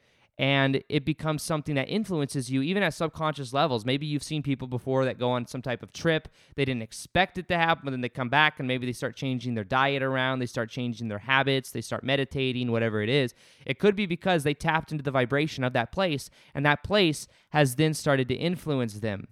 and 0.41 0.83
it 0.89 1.05
becomes 1.05 1.43
something 1.43 1.75
that 1.75 1.87
influences 1.87 2.49
you 2.49 2.63
even 2.63 2.81
at 2.81 2.95
subconscious 2.95 3.53
levels. 3.53 3.85
Maybe 3.85 4.07
you've 4.07 4.23
seen 4.23 4.41
people 4.41 4.67
before 4.67 5.05
that 5.05 5.19
go 5.19 5.29
on 5.29 5.45
some 5.45 5.61
type 5.61 5.83
of 5.83 5.93
trip. 5.93 6.27
They 6.55 6.65
didn't 6.65 6.81
expect 6.81 7.37
it 7.37 7.47
to 7.49 7.57
happen, 7.57 7.83
but 7.85 7.91
then 7.91 8.01
they 8.01 8.09
come 8.09 8.29
back 8.29 8.57
and 8.57 8.67
maybe 8.67 8.87
they 8.87 8.91
start 8.91 9.15
changing 9.15 9.53
their 9.53 9.63
diet 9.63 10.01
around, 10.01 10.39
they 10.39 10.47
start 10.47 10.71
changing 10.71 11.09
their 11.09 11.19
habits, 11.19 11.69
they 11.69 11.81
start 11.81 12.03
meditating, 12.03 12.71
whatever 12.71 13.03
it 13.03 13.09
is. 13.09 13.35
It 13.67 13.77
could 13.77 13.95
be 13.95 14.07
because 14.07 14.41
they 14.41 14.55
tapped 14.55 14.91
into 14.91 15.03
the 15.03 15.11
vibration 15.11 15.63
of 15.63 15.73
that 15.73 15.91
place, 15.91 16.31
and 16.55 16.65
that 16.65 16.83
place 16.83 17.27
has 17.51 17.75
then 17.75 17.93
started 17.93 18.27
to 18.29 18.35
influence 18.35 18.95
them. 18.95 19.27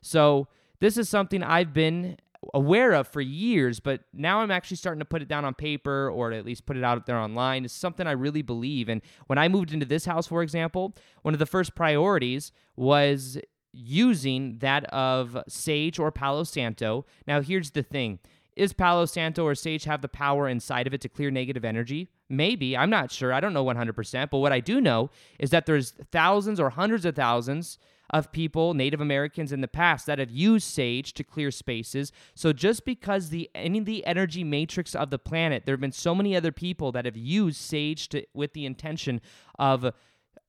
So, 0.00 0.46
this 0.78 0.96
is 0.96 1.08
something 1.08 1.42
I've 1.42 1.72
been 1.72 2.18
aware 2.54 2.92
of 2.92 3.08
for 3.08 3.20
years, 3.20 3.80
but 3.80 4.02
now 4.12 4.40
I'm 4.40 4.50
actually 4.50 4.76
starting 4.76 4.98
to 4.98 5.04
put 5.04 5.22
it 5.22 5.28
down 5.28 5.44
on 5.44 5.54
paper 5.54 6.10
or 6.10 6.32
at 6.32 6.44
least 6.44 6.66
put 6.66 6.76
it 6.76 6.84
out 6.84 7.06
there 7.06 7.18
online. 7.18 7.64
It's 7.64 7.74
something 7.74 8.06
I 8.06 8.12
really 8.12 8.42
believe. 8.42 8.88
And 8.88 9.02
when 9.26 9.38
I 9.38 9.48
moved 9.48 9.72
into 9.72 9.86
this 9.86 10.04
house, 10.04 10.26
for 10.26 10.42
example, 10.42 10.94
one 11.22 11.34
of 11.34 11.40
the 11.40 11.46
first 11.46 11.74
priorities 11.74 12.52
was 12.76 13.38
using 13.72 14.58
that 14.58 14.84
of 14.92 15.36
sage 15.48 15.98
or 15.98 16.10
Palo 16.10 16.44
Santo. 16.44 17.06
Now, 17.26 17.40
here's 17.40 17.70
the 17.70 17.82
thing. 17.82 18.18
Is 18.54 18.74
Palo 18.74 19.06
Santo 19.06 19.46
or 19.46 19.54
Sage 19.54 19.84
have 19.84 20.02
the 20.02 20.08
power 20.08 20.46
inside 20.46 20.86
of 20.86 20.92
it 20.92 21.00
to 21.02 21.08
clear 21.08 21.30
negative 21.30 21.64
energy? 21.64 22.10
Maybe. 22.28 22.76
I'm 22.76 22.90
not 22.90 23.10
sure. 23.10 23.32
I 23.32 23.40
don't 23.40 23.54
know 23.54 23.64
100%. 23.64 24.30
But 24.30 24.38
what 24.38 24.52
I 24.52 24.60
do 24.60 24.80
know 24.80 25.10
is 25.38 25.50
that 25.50 25.64
there's 25.64 25.92
thousands 26.10 26.60
or 26.60 26.70
hundreds 26.70 27.06
of 27.06 27.16
thousands 27.16 27.78
of 28.12 28.30
people, 28.32 28.74
Native 28.74 29.00
Americans 29.00 29.52
in 29.52 29.60
the 29.60 29.68
past, 29.68 30.06
that 30.06 30.18
have 30.18 30.30
used 30.30 30.66
sage 30.66 31.14
to 31.14 31.24
clear 31.24 31.50
spaces. 31.50 32.12
So 32.34 32.52
just 32.52 32.84
because 32.84 33.30
the 33.30 33.50
any 33.54 33.80
the 33.80 34.04
energy 34.06 34.44
matrix 34.44 34.94
of 34.94 35.10
the 35.10 35.18
planet, 35.18 35.64
there 35.64 35.72
have 35.72 35.80
been 35.80 35.92
so 35.92 36.14
many 36.14 36.36
other 36.36 36.52
people 36.52 36.92
that 36.92 37.04
have 37.04 37.16
used 37.16 37.60
sage 37.60 38.08
to 38.10 38.24
with 38.34 38.52
the 38.52 38.66
intention 38.66 39.20
of 39.58 39.92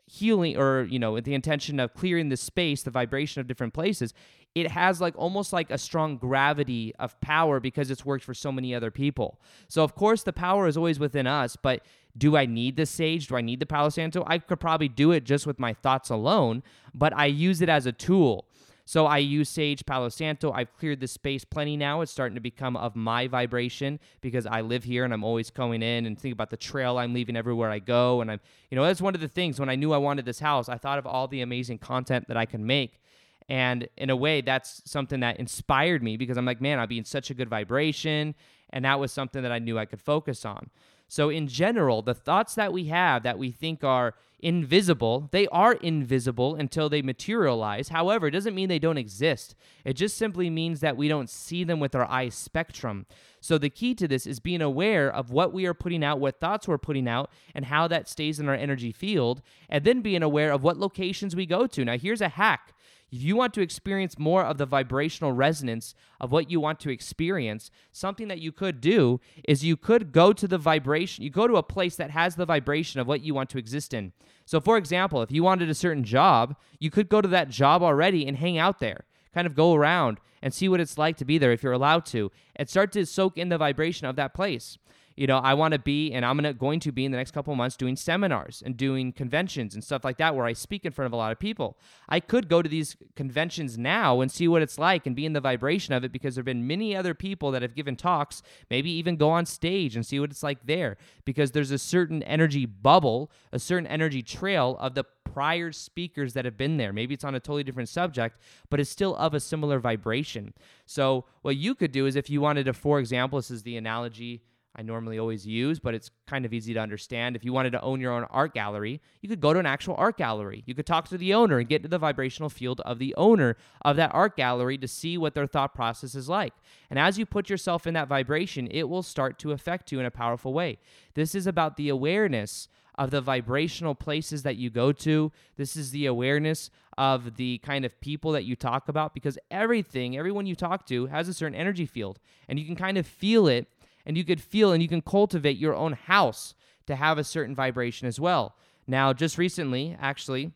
healing 0.06 0.58
or 0.58 0.84
you 0.84 1.00
know 1.00 1.14
with 1.14 1.24
the 1.24 1.34
intention 1.34 1.80
of 1.80 1.94
clearing 1.94 2.30
the 2.30 2.38
space 2.38 2.84
the 2.84 2.92
vibration 2.92 3.40
of 3.40 3.48
different 3.48 3.74
places 3.74 4.14
it 4.54 4.70
has 4.70 5.02
like 5.02 5.14
almost 5.18 5.52
like 5.52 5.72
a 5.72 5.78
strong 5.78 6.18
gravity 6.18 6.94
of 7.00 7.20
power 7.22 7.60
because 7.60 7.90
it's 7.90 8.06
worked 8.06 8.24
for 8.24 8.34
so 8.34 8.52
many 8.52 8.76
other 8.76 8.92
people 8.92 9.40
so 9.68 9.84
of 9.84 9.96
course 9.96 10.24
the 10.24 10.34
power 10.34 10.68
is 10.68 10.76
always 10.76 11.00
within 11.00 11.26
us 11.26 11.56
but 11.56 11.82
do 12.18 12.38
I 12.38 12.46
need 12.46 12.78
the 12.78 12.86
sage? 12.86 13.28
Do 13.28 13.36
I 13.36 13.42
need 13.42 13.60
the 13.60 13.66
Palo 13.66 13.90
Santo? 13.90 14.24
I 14.28 14.38
could 14.38 14.60
probably 14.60 14.88
do 14.88 15.12
it 15.12 15.24
just 15.24 15.48
with 15.48 15.60
my 15.60 15.74
thoughts 15.74 16.10
alone, 16.10 16.62
but 16.94 17.12
I 17.16 17.26
use 17.26 17.62
it 17.62 17.70
as 17.70 17.86
a 17.86 17.92
tool. 17.92 18.46
So 18.86 19.06
I 19.06 19.20
use 19.20 19.48
Sage 19.50 19.86
Palo 19.86 20.10
Santo. 20.10 20.52
I've 20.52 20.76
cleared 20.76 21.00
the 21.00 21.08
space 21.08 21.46
plenty 21.46 21.78
now. 21.78 22.02
It's 22.02 22.12
starting 22.12 22.36
to 22.36 22.42
become 22.42 22.76
of 22.76 22.96
my 22.96 23.28
vibration 23.28 24.00
because 24.20 24.46
I 24.46 24.62
live 24.62 24.84
here 24.84 25.06
and 25.06 25.14
I'm 25.14 25.24
always 25.24 25.50
going 25.50 25.82
in 25.82 26.06
and 26.06 26.20
think 26.20 26.34
about 26.34 26.50
the 26.50 26.58
trail 26.58 26.98
I'm 26.98 27.14
leaving 27.14 27.38
everywhere 27.38 27.70
I 27.70 27.80
go. 27.80 28.20
And 28.20 28.30
I'm, 28.30 28.42
you 28.70 28.76
know, 28.76 28.84
that's 28.84 29.02
one 29.02 29.16
of 29.16 29.22
the 29.22 29.30
things 29.30 29.60
when 29.60 29.70
I 29.70 29.76
knew 29.76 29.94
I 29.94 29.98
wanted 29.98 30.26
this 30.26 30.40
house, 30.40 30.68
I 30.68 30.78
thought 30.78 31.00
of 31.00 31.08
all 31.08 31.28
the 31.28 31.42
amazing 31.42 31.78
content 31.78 32.28
that 32.28 32.36
I 32.36 32.46
can 32.46 32.66
make. 32.66 33.00
And 33.48 33.88
in 33.98 34.10
a 34.10 34.16
way, 34.16 34.42
that's 34.42 34.82
something 34.86 35.22
that 35.22 35.38
inspired 35.38 36.04
me 36.04 36.18
because 36.18 36.38
I'm 36.38 36.46
like, 36.46 36.62
man, 36.62 36.80
I'll 36.80 36.88
be 36.88 36.98
in 36.98 37.06
such 37.06 37.30
a 37.30 37.34
good 37.34 37.50
vibration. 37.50 38.36
And 38.72 38.86
that 38.86 39.00
was 39.00 39.12
something 39.12 39.44
that 39.44 39.52
I 39.52 39.60
knew 39.60 39.78
I 39.78 39.86
could 39.86 40.02
focus 40.02 40.46
on. 40.46 40.70
So, 41.14 41.30
in 41.30 41.48
general, 41.48 42.02
the 42.02 42.16
thoughts 42.16 42.56
that 42.56 42.74
we 42.74 42.86
have 42.86 43.22
that 43.22 43.38
we 43.38 43.52
think 43.52 43.84
are 43.84 44.16
invisible, 44.40 45.30
they 45.30 45.46
are 45.50 45.74
invisible 45.74 46.56
until 46.56 46.90
they 46.90 47.04
materialize. 47.04 47.90
However, 47.90 48.26
it 48.26 48.32
doesn't 48.32 48.56
mean 48.56 48.68
they 48.68 48.80
don't 48.80 48.98
exist. 48.98 49.54
It 49.86 49.94
just 49.94 50.18
simply 50.18 50.50
means 50.50 50.80
that 50.80 50.98
we 50.98 51.08
don't 51.08 51.30
see 51.30 51.64
them 51.64 51.80
with 51.80 51.94
our 51.94 52.10
eye 52.10 52.30
spectrum. 52.30 53.06
So, 53.42 53.60
the 53.60 53.70
key 53.70 53.94
to 53.94 54.08
this 54.08 54.26
is 54.26 54.40
being 54.40 54.64
aware 54.64 55.08
of 55.14 55.30
what 55.30 55.54
we 55.54 55.68
are 55.68 55.76
putting 55.76 56.04
out, 56.04 56.20
what 56.20 56.40
thoughts 56.40 56.68
we're 56.68 56.80
putting 56.80 57.08
out, 57.08 57.30
and 57.54 57.66
how 57.66 57.88
that 57.90 58.10
stays 58.10 58.40
in 58.40 58.50
our 58.50 58.56
energy 58.56 58.92
field, 58.92 59.44
and 59.70 59.84
then 59.84 60.02
being 60.02 60.24
aware 60.24 60.52
of 60.52 60.64
what 60.64 60.80
locations 60.80 61.36
we 61.36 61.46
go 61.46 61.68
to. 61.68 61.86
Now, 61.86 61.96
here's 62.00 62.22
a 62.22 62.30
hack 62.30 62.74
if 63.14 63.22
you 63.22 63.36
want 63.36 63.54
to 63.54 63.62
experience 63.62 64.18
more 64.18 64.44
of 64.44 64.58
the 64.58 64.66
vibrational 64.66 65.34
resonance 65.34 65.94
of 66.20 66.32
what 66.32 66.50
you 66.50 66.60
want 66.60 66.80
to 66.80 66.90
experience, 66.90 67.70
something 67.92 68.28
that 68.28 68.40
you 68.40 68.52
could 68.52 68.82
do 68.82 69.22
is 69.48 69.64
you 69.64 69.78
could 69.78 70.12
go 70.12 70.34
to 70.34 70.48
the 70.48 70.58
vibration, 70.58 71.24
you 71.24 71.30
go 71.30 71.46
to 71.46 71.58
a 71.58 71.62
place 71.62 71.96
that 71.96 72.10
has 72.10 72.36
the 72.36 72.46
vibration 72.46 73.00
of 73.00 73.06
what 73.06 73.22
you 73.22 73.36
want 73.36 73.52
to 73.52 73.60
exist 73.60 73.94
in. 73.94 74.14
So, 74.46 74.60
for 74.60 74.78
example, 74.78 75.22
if 75.22 75.32
you 75.32 75.44
wanted 75.44 75.70
a 75.70 75.76
certain 75.76 76.04
job, 76.04 76.56
you 76.80 76.90
could 76.90 77.08
go 77.08 77.22
to 77.22 77.28
that 77.28 77.50
job 77.50 77.84
already 77.84 78.26
and 78.26 78.36
hang 78.36 78.58
out 78.58 78.80
there, 78.80 79.06
kind 79.32 79.46
of 79.46 79.54
go 79.54 79.76
around 79.76 80.20
and 80.42 80.52
see 80.52 80.68
what 80.68 80.80
it's 80.80 80.98
like 80.98 81.16
to 81.18 81.26
be 81.26 81.38
there 81.38 81.52
if 81.52 81.62
you're 81.62 81.72
allowed 81.72 82.08
to, 82.08 82.32
and 82.56 82.68
start 82.68 82.92
to 82.94 83.06
soak 83.06 83.38
in 83.38 83.50
the 83.50 83.60
vibration 83.60 84.08
of 84.08 84.16
that 84.16 84.34
place 84.34 84.80
you 85.16 85.28
know, 85.28 85.38
I 85.38 85.54
want 85.54 85.74
to 85.74 85.80
be, 85.80 86.12
and 86.12 86.26
I'm 86.26 86.38
gonna, 86.38 86.54
going 86.54 86.80
to 86.82 86.92
be 86.92 87.06
in 87.06 87.12
the 87.12 87.18
next 87.18 87.32
couple 87.32 87.56
months 87.56 87.76
doing 87.76 87.96
seminars 87.96 88.64
and 88.66 88.76
doing 88.76 89.12
conventions 89.12 89.74
and 89.74 89.84
stuff 89.84 90.04
like 90.04 90.18
that 90.18 90.36
where 90.36 90.46
I 90.46 90.54
speak 90.54 90.86
in 90.86 90.92
front 90.92 91.08
of 91.08 91.14
a 91.14 91.18
lot 91.18 91.32
of 91.32 91.40
people. 91.40 91.78
I 92.10 92.20
could 92.20 92.50
go 92.50 92.62
to 92.62 92.70
these 92.70 92.98
conventions 93.16 93.78
now 93.78 94.22
and 94.22 94.32
see 94.32 94.48
what 94.48 94.62
it's 94.62 94.78
like 94.78 95.06
and 95.06 95.16
be 95.16 95.26
in 95.26 95.34
the 95.34 95.42
vibration 95.42 95.94
of 95.94 96.04
it 96.04 96.12
because 96.12 96.36
there 96.36 96.42
have 96.42 96.46
been 96.46 96.66
many 96.66 96.96
other 96.96 97.14
people 97.14 97.52
that 97.52 97.62
have 97.62 97.76
given 97.76 97.96
talks, 97.96 98.42
maybe 98.70 98.90
even 98.92 99.16
go 99.16 99.30
on 99.30 99.46
stage 99.46 99.96
and 99.96 100.06
see 100.06 100.20
what 100.20 100.32
it's 100.32 100.44
like 100.44 100.66
there 100.66 100.98
because 101.26 101.52
there's 101.52 101.72
a 101.72 101.78
certain 101.78 102.24
energy 102.24 102.66
bubble, 102.66 103.32
a 103.52 103.60
certain 103.60 103.88
energy 103.88 104.24
trail 104.24 104.78
of 104.80 104.96
the 104.96 105.06
prior 105.34 105.72
speakers 105.72 106.34
that 106.34 106.46
have 106.46 106.58
been 106.58 106.78
there. 106.78 106.94
Maybe 106.94 107.14
it's 107.14 107.24
on 107.24 107.36
a 107.36 107.40
totally 107.40 107.64
different 107.64 107.90
subject, 107.90 108.38
but 108.70 108.80
it's 108.80 108.90
still 108.90 109.16
of 109.16 109.34
a 109.34 109.40
similar 109.40 109.80
vibration. 109.80 110.54
So, 110.86 111.26
what 111.42 111.56
you 111.56 111.76
could 111.76 111.92
do 111.92 112.06
is 112.06 112.16
if 112.16 112.30
you 112.30 112.40
wanted 112.40 112.66
to, 112.66 112.74
for 112.74 113.00
example, 113.00 113.40
this 113.40 113.50
is 113.50 113.64
the 113.64 113.78
analogy 113.78 114.44
I 114.76 114.82
normally 114.82 115.20
always 115.20 115.46
use, 115.46 115.80
but 115.80 115.94
it's 115.94 116.10
kind 116.26 116.46
of 116.46 116.54
easy 116.54 116.74
to 116.74 116.80
understand. 116.80 117.36
If 117.36 117.46
you 117.46 117.54
wanted 117.54 117.72
to 117.72 117.82
own 117.82 118.00
your 118.00 118.12
own 118.12 118.24
art 118.32 118.56
gallery, 118.56 119.02
you 119.22 119.30
could 119.30 119.40
go 119.40 119.54
to 119.54 119.60
an 119.60 119.68
actual 119.68 119.96
art 119.98 120.18
gallery. 120.18 120.64
You 120.66 120.74
could 120.74 120.88
talk 120.88 121.08
to 121.10 121.18
the 121.18 121.34
owner 121.34 121.60
and 121.60 121.70
get 121.70 121.78
into 121.78 121.90
the 121.90 122.00
vibrational 122.00 122.50
field 122.50 122.82
of 122.82 122.98
the 122.98 123.14
owner 123.16 123.56
of 123.84 123.98
that 123.98 124.14
art 124.14 124.36
gallery 124.36 124.80
to 124.80 124.88
see 124.88 125.16
what 125.18 125.36
their 125.36 125.46
thought 125.46 125.76
process 125.76 126.16
is 126.16 126.28
like. 126.28 126.54
And 126.90 126.98
as 126.98 127.20
you 127.20 127.26
put 127.28 127.52
yourself 127.52 127.86
in 127.86 127.94
that 127.94 128.08
vibration, 128.08 128.68
it 128.72 128.90
will 128.90 129.04
start 129.04 129.38
to 129.40 129.52
affect 129.52 129.92
you 129.92 130.00
in 130.00 130.08
a 130.08 130.12
powerful 130.12 130.54
way. 130.54 130.80
This 131.14 131.36
is 131.36 131.46
about 131.46 131.78
the 131.78 131.90
awareness 131.90 132.68
of 132.96 133.12
the 133.12 133.22
vibrational 133.22 133.96
places 133.96 134.44
that 134.44 134.56
you 134.56 134.70
go 134.70 134.92
to. 134.92 135.32
This 135.58 135.76
is 135.76 135.92
the 135.92 136.06
awareness 136.06 136.70
of 136.98 137.38
the 137.38 137.58
kind 137.60 137.86
of 137.86 138.00
people 138.02 138.32
that 138.34 138.46
you 138.46 138.56
talk 138.56 138.88
about 138.88 139.14
because 139.14 139.38
everything, 139.50 140.18
everyone 140.18 140.46
you 140.46 140.56
talk 140.56 140.86
to 140.88 141.08
has 141.08 141.28
a 141.28 141.34
certain 141.34 141.58
energy 141.58 141.86
field 141.86 142.20
and 142.48 142.60
you 142.60 142.66
can 142.66 142.76
kind 142.76 142.98
of 142.98 143.08
feel 143.08 143.48
it 143.48 143.68
and 144.06 144.18
you 144.18 144.24
could 144.24 144.42
feel 144.42 144.72
and 144.72 144.82
you 144.82 144.90
can 144.90 145.02
cultivate 145.02 145.58
your 145.58 145.76
own 145.76 145.94
house 145.94 146.56
to 146.88 146.96
have 146.96 147.18
a 147.18 147.24
certain 147.24 147.56
vibration 147.56 148.08
as 148.08 148.20
well. 148.20 148.56
Now, 148.88 149.14
just 149.14 149.38
recently, 149.38 149.96
actually, 150.00 150.52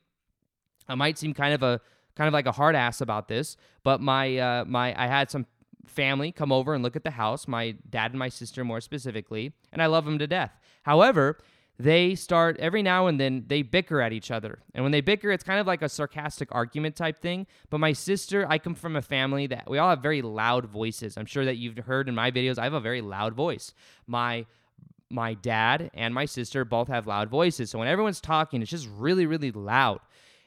I 0.88 0.96
might 0.96 1.18
seem 1.18 1.34
kind 1.34 1.54
of 1.54 1.64
a 1.64 1.82
kind 2.16 2.28
of 2.28 2.34
like 2.34 2.48
a 2.48 2.52
hard 2.52 2.76
ass 2.76 3.00
about 3.02 3.28
this, 3.28 3.56
but 3.84 4.02
my 4.02 4.38
uh, 4.38 4.66
my 4.66 5.00
I 5.02 5.08
had 5.08 5.30
some 5.30 5.46
family 5.86 6.32
come 6.32 6.52
over 6.52 6.74
and 6.74 6.84
look 6.84 6.96
at 6.96 7.04
the 7.04 7.12
house, 7.12 7.48
my 7.48 7.76
dad 7.90 8.12
and 8.12 8.20
my 8.20 8.30
sister 8.30 8.64
more 8.64 8.82
specifically, 8.82 9.54
and 9.72 9.82
I 9.82 9.86
love 9.86 10.06
them 10.06 10.20
to 10.20 10.28
death. 10.28 10.52
However, 10.84 11.38
they 11.80 12.16
start 12.16 12.58
every 12.60 12.82
now 12.82 13.06
and 13.08 13.20
then 13.20 13.46
they 13.48 13.62
bicker 13.62 14.02
at 14.02 14.12
each 14.12 14.32
other. 14.32 14.60
And 14.74 14.84
when 14.84 14.92
they 14.92 15.02
bicker, 15.02 15.32
it's 15.32 15.44
kind 15.44 15.60
of 15.60 15.68
like 15.68 15.84
a 15.84 15.90
sarcastic 15.90 16.50
argument 16.52 16.96
type 16.96 17.20
thing. 17.20 17.46
But 17.70 17.80
my 17.80 17.94
sister, 17.94 18.48
I 18.50 18.58
come 18.58 18.74
from 18.74 18.96
a 18.96 19.02
family 19.02 19.46
that 19.48 19.70
we 19.70 19.78
all 19.78 19.90
have 19.90 20.02
very 20.02 20.24
loud 20.24 20.66
voices. 20.66 21.18
I'm 21.18 21.28
sure 21.28 21.46
that 21.46 21.58
you've 21.58 21.78
heard 21.78 22.10
in 22.10 22.16
my 22.16 22.32
videos, 22.32 22.58
I 22.58 22.64
have 22.64 22.74
a 22.74 22.80
very 22.80 23.02
loud 23.02 23.34
voice. 23.34 23.74
My 24.08 24.46
my 25.10 25.36
dad 25.36 25.90
and 25.94 26.14
my 26.14 26.26
sister 26.26 26.66
both 26.66 26.90
have 26.90 27.08
loud 27.08 27.30
voices. 27.30 27.70
So 27.70 27.80
when 27.80 27.88
everyone's 27.88 28.20
talking, 28.20 28.62
it's 28.62 28.72
just 28.72 28.90
really, 28.98 29.26
really 29.26 29.52
loud. 29.52 30.02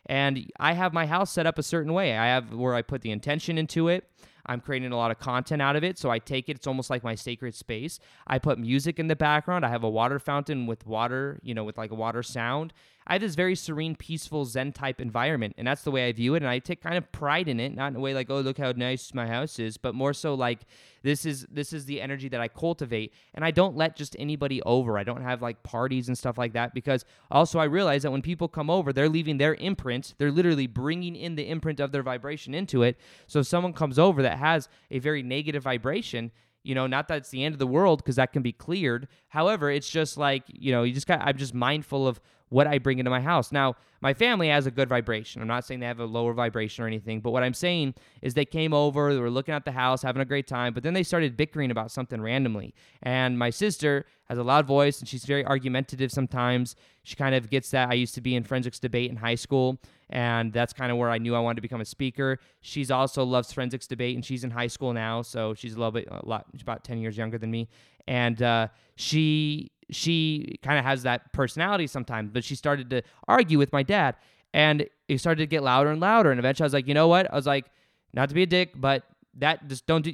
And 0.05 0.51
I 0.59 0.75
have 0.75 0.93
my 0.93 1.07
house 1.07 1.33
set 1.33 1.47
up 1.47 1.59
a 1.59 1.63
certain 1.63 1.95
way. 1.95 2.17
I 2.17 2.27
have 2.27 2.53
where 2.53 2.75
I 2.75 2.83
put 2.83 3.01
the 3.01 3.11
intention 3.11 3.57
into 3.57 3.89
it. 3.89 4.05
I'm 4.47 4.61
creating 4.61 4.93
a 4.93 4.97
lot 4.97 5.11
of 5.11 5.19
content 5.19 5.63
out 5.63 5.77
of 5.77 5.85
it. 5.85 5.99
So 5.99 6.11
I 6.11 6.19
take 6.19 6.49
it, 6.49 6.57
it's 6.57 6.67
almost 6.67 6.91
like 6.91 7.05
my 7.05 7.15
sacred 7.15 7.55
space. 7.55 7.99
I 8.27 8.39
put 8.39 8.59
music 8.59 8.99
in 8.99 9.09
the 9.09 9.17
background. 9.17 9.65
I 9.65 9.69
have 9.69 9.85
a 9.85 9.91
water 9.91 10.19
fountain 10.19 10.67
with 10.67 10.87
water, 10.87 11.39
you 11.43 11.55
know, 11.55 11.65
with 11.65 11.79
like 11.79 11.91
a 11.91 11.95
water 11.95 12.23
sound. 12.23 12.73
I 13.11 13.15
have 13.15 13.23
this 13.23 13.35
very 13.35 13.57
serene, 13.57 13.97
peaceful 13.97 14.45
Zen 14.45 14.71
type 14.71 15.01
environment, 15.01 15.57
and 15.59 15.67
that's 15.67 15.83
the 15.83 15.91
way 15.91 16.07
I 16.07 16.13
view 16.13 16.37
it. 16.37 16.45
And 16.45 16.49
I 16.49 16.61
take 16.61 16.81
kind 16.81 16.97
of 16.97 17.11
pride 17.11 17.49
in 17.49 17.59
it, 17.59 17.75
not 17.75 17.89
in 17.89 17.97
a 17.97 18.01
way 18.01 18.15
like, 18.15 18.31
oh, 18.31 18.39
look 18.39 18.57
how 18.57 18.71
nice 18.71 19.13
my 19.13 19.27
house 19.27 19.59
is, 19.59 19.77
but 19.77 19.97
more 19.97 20.15
so 20.15 20.35
like 20.35 20.61
this 21.03 21.27
is 21.27 21.45
this 21.51 21.73
is 21.73 21.87
the 21.87 22.01
energy 22.01 22.29
that 22.29 22.41
I 22.41 22.47
cultivate, 22.47 23.13
and 23.35 23.45
I 23.45 23.51
don't 23.51 23.77
let 23.77 23.97
just 23.97 24.15
anybody 24.17 24.63
over. 24.63 24.97
I 24.97 25.03
don't 25.03 25.23
have 25.23 25.43
like 25.43 25.61
parties 25.65 26.07
and 26.07 26.17
stuff 26.17 26.39
like 26.39 26.53
that 26.53 26.73
because 26.73 27.05
also 27.33 27.59
I 27.59 27.65
realize 27.65 28.05
that 28.05 28.13
when 28.13 28.23
people 28.23 28.47
come 28.47 28.71
over, 28.71 28.93
they're 28.93 29.09
leaving 29.09 29.39
their 29.39 29.55
imprint. 29.55 30.15
They're 30.19 30.31
literally 30.31 30.69
bringing 30.69 31.17
in 31.17 31.35
the 31.35 31.49
imprint 31.49 31.81
of 31.81 31.91
their 31.91 32.05
vibration 32.05 32.55
into 32.55 32.85
it. 32.85 32.97
So 33.27 33.41
if 33.41 33.49
someone 33.49 33.73
comes 33.73 33.99
over 33.99 34.23
that 34.23 34.39
has 34.39 34.69
a 34.93 35.01
very 35.01 35.25
negative 35.25 35.65
vibration, 35.65 36.31
you 36.63 36.75
know 36.75 36.87
not 36.87 37.09
that 37.09 37.19
it's 37.19 37.31
the 37.31 37.43
end 37.43 37.55
of 37.55 37.59
the 37.59 37.67
world 37.67 37.99
because 37.99 38.17
that 38.17 38.33
can 38.33 38.43
be 38.43 38.53
cleared 38.53 39.09
however 39.29 39.71
it's 39.71 39.89
just 39.89 40.19
like 40.19 40.43
you 40.49 40.71
know 40.71 40.83
you 40.83 40.93
just 40.93 41.07
got 41.07 41.19
i'm 41.23 41.37
just 41.37 41.55
mindful 41.55 42.07
of 42.07 42.21
what 42.51 42.67
I 42.67 42.79
bring 42.79 42.99
into 42.99 43.11
my 43.11 43.21
house. 43.21 43.51
Now, 43.53 43.77
my 44.01 44.13
family 44.13 44.49
has 44.49 44.67
a 44.67 44.71
good 44.71 44.89
vibration. 44.89 45.41
I'm 45.41 45.49
not 45.49 45.65
saying 45.65 45.81
they 45.81 45.87
have 45.87 46.01
a 46.01 46.05
lower 46.05 46.33
vibration 46.33 46.85
or 46.85 46.87
anything, 46.87 47.21
but 47.21 47.31
what 47.31 47.43
I'm 47.43 47.55
saying 47.55 47.95
is 48.23 48.35
they 48.35 48.45
came 48.45 48.73
over, 48.73 49.13
they 49.15 49.21
were 49.21 49.31
looking 49.31 49.55
at 49.55 49.65
the 49.65 49.73
house, 49.73 50.03
having 50.03 50.23
a 50.23 50.25
great 50.25 50.47
time, 50.47 50.73
but 50.75 50.83
then 50.83 50.95
they 50.95 51.03
started 51.03 51.37
bickering 51.37 51.71
about 51.71 51.91
something 51.91 52.21
randomly. 52.21 52.75
And 53.03 53.39
my 53.39 53.51
sister 53.51 54.07
has 54.29 54.39
a 54.39 54.43
loud 54.43 54.67
voice 54.67 55.01
and 55.01 55.09
she's 55.09 55.25
very 55.25 55.45
argumentative 55.45 56.11
sometimes. 56.11 56.77
She 57.03 57.15
kind 57.15 57.35
of 57.35 57.51
gets 57.51 57.71
that. 57.71 57.91
I 57.91 57.95
used 57.95 58.15
to 58.15 58.21
be 58.21 58.35
in 58.35 58.43
forensics 58.43 58.79
debate 58.79 59.11
in 59.11 59.17
high 59.17 59.35
school, 59.35 59.79
and 60.09 60.53
that's 60.53 60.73
kind 60.73 60.91
of 60.91 60.99
where 60.99 61.11
I 61.11 61.19
knew 61.19 61.35
I 61.37 61.41
wanted 61.41 61.57
to 61.57 61.63
become 61.63 61.81
a 61.81 61.87
speaker. 61.87 62.39
She's 62.63 62.91
also 62.91 63.23
loves 63.23 63.53
forensics 63.53 63.87
debate, 63.87 64.17
and 64.17 64.25
she's 64.25 64.45
in 64.45 64.51
high 64.51 64.67
school 64.67 64.93
now, 64.93 65.23
so 65.23 65.55
she's 65.55 65.75
a 65.75 65.77
little 65.77 65.93
bit, 65.93 66.09
a 66.11 66.27
lot, 66.27 66.47
she's 66.53 66.63
about 66.63 66.85
10 66.85 66.99
years 66.99 67.17
younger 67.17 67.39
than 67.39 67.51
me. 67.51 67.69
And 68.07 68.43
uh, 68.43 68.69
she 68.97 69.71
she 69.91 70.59
kind 70.63 70.79
of 70.79 70.85
has 70.85 71.03
that 71.03 71.33
personality 71.33 71.87
sometimes, 71.87 72.31
but 72.33 72.45
she 72.45 72.55
started 72.55 72.91
to 72.91 73.03
argue 73.29 73.59
with 73.59 73.73
my 73.73 73.83
dad 73.83 74.17
and 74.53 74.87
it 75.09 75.19
started 75.19 75.43
to 75.43 75.47
get 75.47 75.63
louder 75.63 75.91
and 75.91 76.01
louder. 76.01 76.31
And 76.31 76.39
eventually 76.39 76.65
I 76.65 76.67
was 76.67 76.75
like, 76.75 76.89
you 76.89 76.95
know 76.95 77.09
what? 77.09 77.33
I 77.33 77.37
was 77.37 77.47
like, 77.47 77.67
not 78.13 78.29
to 78.29 78.35
be 78.35 78.43
a 78.43 78.47
dick, 78.47 78.73
but 78.75 79.05
that 79.39 79.69
just 79.69 79.87
don't 79.87 80.03
do, 80.03 80.13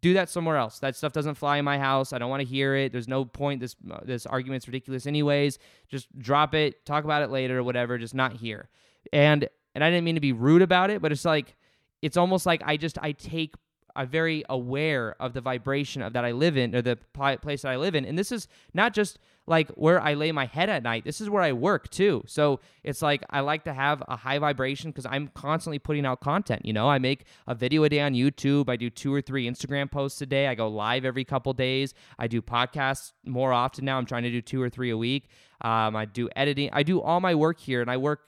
do 0.00 0.14
that 0.14 0.28
somewhere 0.28 0.56
else. 0.56 0.78
That 0.80 0.94
stuff 0.96 1.12
doesn't 1.12 1.36
fly 1.36 1.56
in 1.56 1.64
my 1.64 1.78
house. 1.78 2.12
I 2.12 2.18
don't 2.18 2.28
want 2.28 2.40
to 2.40 2.46
hear 2.46 2.74
it. 2.74 2.92
There's 2.92 3.08
no 3.08 3.24
point. 3.24 3.60
This 3.60 3.74
this 4.04 4.26
argument's 4.26 4.66
ridiculous 4.66 5.06
anyways. 5.06 5.58
Just 5.88 6.16
drop 6.18 6.54
it. 6.54 6.84
Talk 6.84 7.04
about 7.04 7.22
it 7.22 7.30
later 7.30 7.58
or 7.58 7.62
whatever. 7.62 7.96
Just 7.96 8.14
not 8.14 8.34
here. 8.34 8.68
And 9.12 9.48
and 9.74 9.82
I 9.82 9.90
didn't 9.90 10.04
mean 10.04 10.16
to 10.16 10.20
be 10.20 10.32
rude 10.32 10.60
about 10.60 10.90
it, 10.90 11.00
but 11.00 11.12
it's 11.12 11.24
like 11.24 11.56
it's 12.02 12.16
almost 12.16 12.44
like 12.44 12.62
I 12.64 12.76
just 12.76 12.98
I 12.98 13.12
take 13.12 13.54
I'm 13.94 14.08
very 14.08 14.44
aware 14.48 15.16
of 15.20 15.32
the 15.32 15.40
vibration 15.40 16.02
of 16.02 16.12
that 16.12 16.24
I 16.24 16.32
live 16.32 16.56
in 16.56 16.74
or 16.74 16.82
the 16.82 16.96
place 17.42 17.62
that 17.62 17.68
I 17.70 17.76
live 17.76 17.94
in. 17.94 18.04
And 18.04 18.18
this 18.18 18.32
is 18.32 18.48
not 18.74 18.94
just 18.94 19.18
like 19.46 19.68
where 19.70 20.00
I 20.00 20.14
lay 20.14 20.30
my 20.30 20.46
head 20.46 20.68
at 20.68 20.82
night. 20.82 21.04
This 21.04 21.20
is 21.20 21.28
where 21.28 21.42
I 21.42 21.52
work 21.52 21.90
too. 21.90 22.22
So 22.26 22.60
it's 22.84 23.02
like 23.02 23.24
I 23.30 23.40
like 23.40 23.64
to 23.64 23.72
have 23.72 24.02
a 24.06 24.16
high 24.16 24.38
vibration 24.38 24.90
because 24.90 25.06
I'm 25.06 25.28
constantly 25.34 25.78
putting 25.78 26.06
out 26.06 26.20
content. 26.20 26.64
You 26.64 26.72
know, 26.72 26.88
I 26.88 26.98
make 26.98 27.24
a 27.46 27.54
video 27.54 27.82
a 27.84 27.88
day 27.88 28.00
on 28.00 28.14
YouTube. 28.14 28.68
I 28.68 28.76
do 28.76 28.88
two 28.88 29.12
or 29.12 29.20
three 29.20 29.50
Instagram 29.50 29.90
posts 29.90 30.20
a 30.22 30.26
day. 30.26 30.46
I 30.46 30.54
go 30.54 30.68
live 30.68 31.04
every 31.04 31.24
couple 31.24 31.52
days. 31.52 31.92
I 32.18 32.28
do 32.28 32.40
podcasts 32.40 33.12
more 33.24 33.52
often 33.52 33.84
now. 33.84 33.98
I'm 33.98 34.06
trying 34.06 34.22
to 34.22 34.30
do 34.30 34.40
two 34.40 34.62
or 34.62 34.70
three 34.70 34.90
a 34.90 34.96
week. 34.96 35.28
Um, 35.60 35.94
I 35.96 36.04
do 36.04 36.28
editing. 36.34 36.70
I 36.72 36.82
do 36.82 37.00
all 37.00 37.20
my 37.20 37.34
work 37.34 37.58
here, 37.58 37.80
and 37.80 37.90
I 37.90 37.96
work 37.96 38.20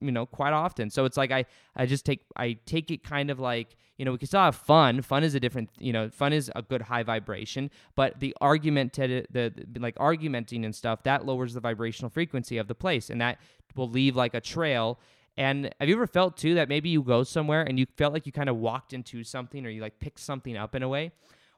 you 0.00 0.12
know 0.12 0.26
quite 0.26 0.52
often. 0.52 0.90
So 0.90 1.04
it's 1.04 1.16
like 1.16 1.30
i 1.30 1.44
i 1.76 1.86
just 1.86 2.04
take 2.04 2.20
i 2.36 2.56
take 2.66 2.90
it 2.90 3.02
kind 3.02 3.30
of 3.30 3.38
like 3.38 3.76
you 3.96 4.04
know 4.04 4.12
we 4.12 4.18
can 4.18 4.26
still 4.26 4.40
have 4.40 4.56
fun. 4.56 5.02
Fun 5.02 5.24
is 5.24 5.34
a 5.34 5.40
different 5.40 5.70
you 5.78 5.92
know 5.92 6.10
fun 6.10 6.32
is 6.32 6.50
a 6.54 6.62
good 6.62 6.82
high 6.82 7.02
vibration 7.02 7.70
but 7.94 8.20
the 8.20 8.34
argument 8.40 8.92
the, 8.94 9.26
the 9.30 9.52
like 9.78 9.96
argumenting 9.98 10.64
and 10.64 10.74
stuff 10.74 11.02
that 11.04 11.24
lowers 11.26 11.54
the 11.54 11.60
vibrational 11.60 12.10
frequency 12.10 12.58
of 12.58 12.68
the 12.68 12.74
place 12.74 13.10
and 13.10 13.20
that 13.20 13.38
will 13.76 13.88
leave 13.88 14.16
like 14.16 14.34
a 14.34 14.40
trail. 14.40 14.98
And 15.36 15.72
have 15.80 15.88
you 15.88 15.94
ever 15.94 16.06
felt 16.06 16.36
too 16.36 16.54
that 16.54 16.68
maybe 16.68 16.90
you 16.90 17.02
go 17.02 17.22
somewhere 17.22 17.62
and 17.62 17.78
you 17.78 17.86
felt 17.96 18.12
like 18.12 18.26
you 18.26 18.32
kind 18.32 18.48
of 18.48 18.56
walked 18.56 18.92
into 18.92 19.22
something 19.24 19.64
or 19.64 19.70
you 19.70 19.80
like 19.80 19.98
picked 20.00 20.20
something 20.20 20.56
up 20.56 20.74
in 20.74 20.82
a 20.82 20.88
way? 20.88 21.12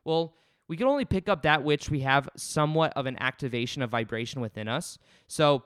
Well 0.04 0.34
we 0.68 0.76
can 0.76 0.86
only 0.86 1.04
pick 1.04 1.28
up 1.28 1.42
that 1.42 1.64
which 1.64 1.90
we 1.90 2.00
have 2.00 2.28
somewhat 2.34 2.92
of 2.96 3.06
an 3.06 3.16
activation 3.20 3.82
of 3.82 3.90
vibration 3.90 4.40
within 4.40 4.68
us. 4.68 4.98
So 5.26 5.64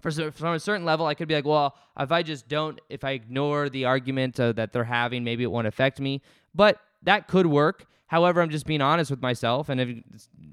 for, 0.00 0.10
from 0.30 0.54
a 0.54 0.60
certain 0.60 0.84
level, 0.84 1.06
I 1.06 1.14
could 1.14 1.28
be 1.28 1.34
like, 1.34 1.44
well, 1.44 1.76
if 1.98 2.12
I 2.12 2.22
just 2.22 2.48
don't, 2.48 2.80
if 2.88 3.04
I 3.04 3.12
ignore 3.12 3.68
the 3.68 3.84
argument 3.84 4.38
uh, 4.38 4.52
that 4.52 4.72
they're 4.72 4.84
having, 4.84 5.24
maybe 5.24 5.42
it 5.42 5.50
won't 5.50 5.66
affect 5.66 6.00
me. 6.00 6.22
But 6.54 6.80
that 7.02 7.28
could 7.28 7.46
work. 7.46 7.86
However, 8.06 8.40
I'm 8.40 8.50
just 8.50 8.66
being 8.66 8.80
honest 8.80 9.10
with 9.10 9.20
myself, 9.20 9.68
and 9.68 9.80
if 9.80 9.98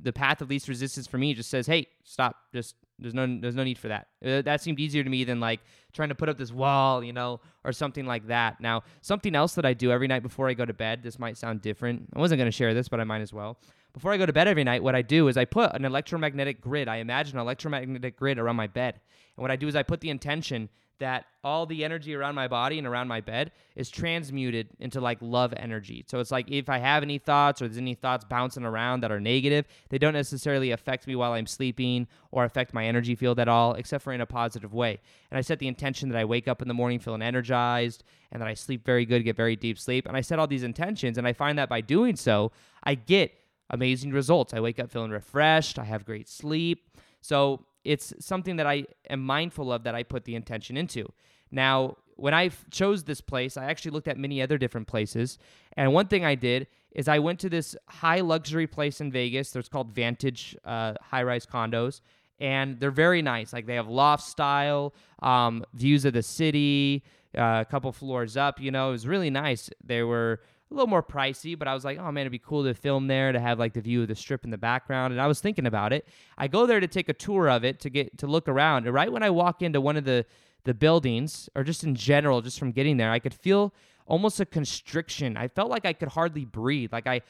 the 0.02 0.12
path 0.12 0.42
of 0.42 0.50
least 0.50 0.68
resistance 0.68 1.08
for 1.08 1.18
me 1.18 1.34
just 1.34 1.50
says, 1.50 1.68
"Hey, 1.68 1.88
stop. 2.04 2.36
Just 2.54 2.76
there's 3.00 3.14
no 3.14 3.26
there's 3.40 3.56
no 3.56 3.64
need 3.64 3.78
for 3.78 3.88
that." 3.88 4.08
Uh, 4.26 4.42
that 4.42 4.62
seemed 4.62 4.80
easier 4.80 5.04
to 5.04 5.10
me 5.10 5.24
than 5.24 5.40
like 5.40 5.60
trying 5.94 6.10
to 6.10 6.16
put 6.16 6.30
up 6.30 6.38
this 6.38 6.52
wall, 6.52 7.04
you 7.04 7.14
know, 7.14 7.40
or 7.64 7.72
something 7.72 8.06
like 8.06 8.28
that. 8.28 8.60
Now, 8.60 8.84
something 9.02 9.36
else 9.36 9.56
that 9.56 9.66
I 9.66 9.74
do 9.74 9.92
every 9.92 10.08
night 10.08 10.24
before 10.24 10.50
I 10.50 10.54
go 10.54 10.66
to 10.66 10.74
bed. 10.74 11.04
This 11.04 11.20
might 11.20 11.38
sound 11.38 11.62
different. 11.62 12.08
I 12.16 12.20
wasn't 12.20 12.40
going 12.40 12.52
to 12.52 12.56
share 12.56 12.74
this, 12.74 12.88
but 12.88 13.00
I 13.00 13.04
might 13.04 13.22
as 13.22 13.34
well. 13.34 13.58
Before 13.94 14.12
I 14.12 14.18
go 14.18 14.26
to 14.26 14.34
bed 14.34 14.48
every 14.48 14.66
night, 14.66 14.84
what 14.84 14.94
I 14.94 15.02
do 15.02 15.30
is 15.30 15.38
I 15.38 15.46
put 15.46 15.74
an 15.74 15.86
electromagnetic 15.86 16.60
grid. 16.60 16.88
I 16.90 16.98
imagine 16.98 17.38
an 17.38 17.42
electromagnetic 17.42 18.18
grid 18.18 18.38
around 18.38 18.58
my 18.58 18.68
bed, 18.68 19.00
and 19.38 19.42
what 19.42 19.52
I 19.52 19.56
do 19.56 19.68
is 19.68 19.76
I 19.76 19.84
put 19.84 20.02
the 20.02 20.10
intention 20.10 20.70
that 21.00 21.26
all 21.44 21.66
the 21.66 21.84
energy 21.84 22.16
around 22.16 22.36
my 22.36 22.48
body 22.48 22.78
and 22.78 22.88
around 22.88 23.08
my 23.08 23.22
bed 23.22 23.52
is 23.76 23.90
transmuted 23.90 24.70
into 24.80 25.02
like 25.02 25.18
love 25.22 25.54
energy. 25.58 26.04
So 26.08 26.20
it's 26.20 26.32
like 26.32 26.50
if 26.50 26.70
I 26.70 26.78
have 26.78 27.04
any 27.04 27.18
thoughts 27.18 27.62
or 27.62 27.68
there's 27.68 27.78
any 27.78 27.96
thoughts 27.96 28.26
bouncing 28.26 28.64
around 28.64 29.02
that 29.02 29.12
are 29.12 29.20
negative, 29.20 29.66
they 29.90 29.98
don't 29.98 30.14
necessarily 30.14 30.72
affect 30.72 31.08
me 31.08 31.16
while 31.16 31.34
I'm 31.34 31.48
sleeping 31.48 32.08
or 32.32 32.46
affect 32.46 32.74
my 32.74 32.86
energy 32.86 33.16
field 33.16 33.40
at 33.40 33.48
all, 33.48 33.74
except 33.74 34.04
for 34.04 34.14
in 34.14 34.22
a 34.22 34.26
positive 34.26 34.74
way. 34.74 35.00
And 35.32 35.38
I 35.38 35.42
set 35.42 35.60
the 35.60 35.68
intention 35.68 36.10
that 36.10 36.18
I 36.18 36.26
wake 36.26 36.48
up 36.48 36.62
in 36.62 36.68
the 36.68 36.74
morning 36.74 37.00
feeling 37.00 37.22
energized 37.22 38.04
and 38.32 38.42
that 38.42 38.48
I 38.48 38.54
sleep 38.54 38.86
very 38.86 39.06
good, 39.06 39.24
get 39.24 39.36
very 39.36 39.56
deep 39.56 39.78
sleep. 39.78 40.08
And 40.08 40.18
I 40.18 40.22
set 40.22 40.40
all 40.40 40.48
these 40.48 40.64
intentions, 40.64 41.18
and 41.18 41.28
I 41.28 41.34
find 41.34 41.58
that 41.58 41.70
by 41.70 41.82
doing 41.82 42.16
so, 42.16 42.52
I 42.84 42.96
get 42.96 43.34
amazing 43.70 44.12
results. 44.12 44.54
I 44.54 44.60
wake 44.60 44.80
up 44.80 44.92
feeling 44.92 45.12
refreshed, 45.12 45.80
I 45.80 45.84
have 45.86 46.06
great 46.06 46.28
sleep. 46.28 46.98
So 47.22 47.66
it's 47.86 48.14
something 48.20 48.58
that 48.58 48.68
I 48.68 48.86
am 49.10 49.22
mindful 49.22 49.72
of 49.72 49.84
that 49.84 49.96
I 49.96 50.04
put 50.04 50.26
the 50.26 50.36
intention 50.36 50.76
into. 50.76 51.08
Now, 51.52 51.98
when 52.16 52.34
I 52.34 52.50
chose 52.72 53.04
this 53.04 53.22
place, 53.22 53.58
I 53.58 53.66
actually 53.66 53.92
looked 53.92 54.08
at 54.08 54.18
many 54.18 54.42
other 54.42 54.58
different 54.58 54.88
places. 54.88 55.38
And 55.78 55.94
one 55.94 56.08
thing 56.08 56.26
I 56.26 56.36
did 56.36 56.68
is 56.92 57.08
I 57.08 57.20
went 57.20 57.40
to 57.42 57.50
this 57.50 57.76
high 57.88 58.22
luxury 58.22 58.68
place 58.68 59.02
in 59.02 59.12
Vegas. 59.12 59.52
There's 59.52 59.70
called 59.70 59.94
Vantage 59.94 60.56
uh, 60.66 60.94
high 61.02 61.24
rise 61.24 61.46
condos. 61.46 62.02
And 62.40 62.80
they're 62.80 62.92
very 62.92 63.22
nice. 63.22 63.54
Like 63.54 63.66
they 63.66 63.76
have 63.76 63.88
loft 63.88 64.24
style, 64.24 64.94
um, 65.22 65.64
views 65.74 66.04
of 66.06 66.14
the 66.14 66.24
city, 66.24 67.04
uh, 67.38 67.64
a 67.66 67.66
couple 67.70 67.92
floors 67.92 68.36
up. 68.36 68.60
You 68.60 68.72
know, 68.72 68.90
it 68.90 68.92
was 68.92 69.08
really 69.08 69.30
nice. 69.30 69.70
They 69.84 70.04
were 70.04 70.42
a 70.72 70.74
little 70.74 70.88
more 70.88 71.04
pricey, 71.04 71.58
but 71.58 71.68
I 71.68 71.74
was 71.74 71.86
like, 71.86 72.00
oh 72.00 72.12
man, 72.12 72.22
it'd 72.22 72.32
be 72.32 72.40
cool 72.40 72.64
to 72.64 72.74
film 72.74 73.08
there 73.08 73.32
to 73.32 73.40
have 73.40 73.60
like 73.60 73.74
the 73.74 73.82
view 73.82 74.02
of 74.02 74.08
the 74.08 74.16
strip 74.16 74.44
in 74.44 74.50
the 74.50 74.58
background. 74.58 75.14
And 75.14 75.22
I 75.22 75.28
was 75.28 75.40
thinking 75.40 75.68
about 75.68 75.94
it. 75.94 76.08
I 76.38 76.48
go 76.48 76.66
there 76.66 76.80
to 76.80 76.88
take 76.88 77.10
a 77.10 77.14
tour 77.14 77.50
of 77.50 77.64
it 77.64 77.80
to 77.82 77.90
get 77.90 78.18
to 78.20 78.28
look 78.28 78.48
around. 78.48 78.86
And 78.86 78.94
right 78.94 79.12
when 79.12 79.24
I 79.24 79.30
walk 79.30 79.62
into 79.62 79.80
one 79.80 79.98
of 79.98 80.06
the 80.06 80.26
the 80.64 80.74
buildings, 80.74 81.48
or 81.56 81.64
just 81.64 81.84
in 81.84 81.94
general, 81.94 82.42
just 82.42 82.58
from 82.58 82.72
getting 82.72 82.98
there, 82.98 83.12
I 83.12 83.20
could 83.20 83.34
feel 83.36 83.72
almost 84.08 84.40
a 84.40 84.46
constriction. 84.46 85.38
I 85.38 85.48
felt 85.48 85.70
like 85.70 85.86
I 85.86 85.94
could 85.94 86.10
hardly 86.10 86.44
breathe. 86.44 86.92
Like 86.92 87.08
I 87.08 87.22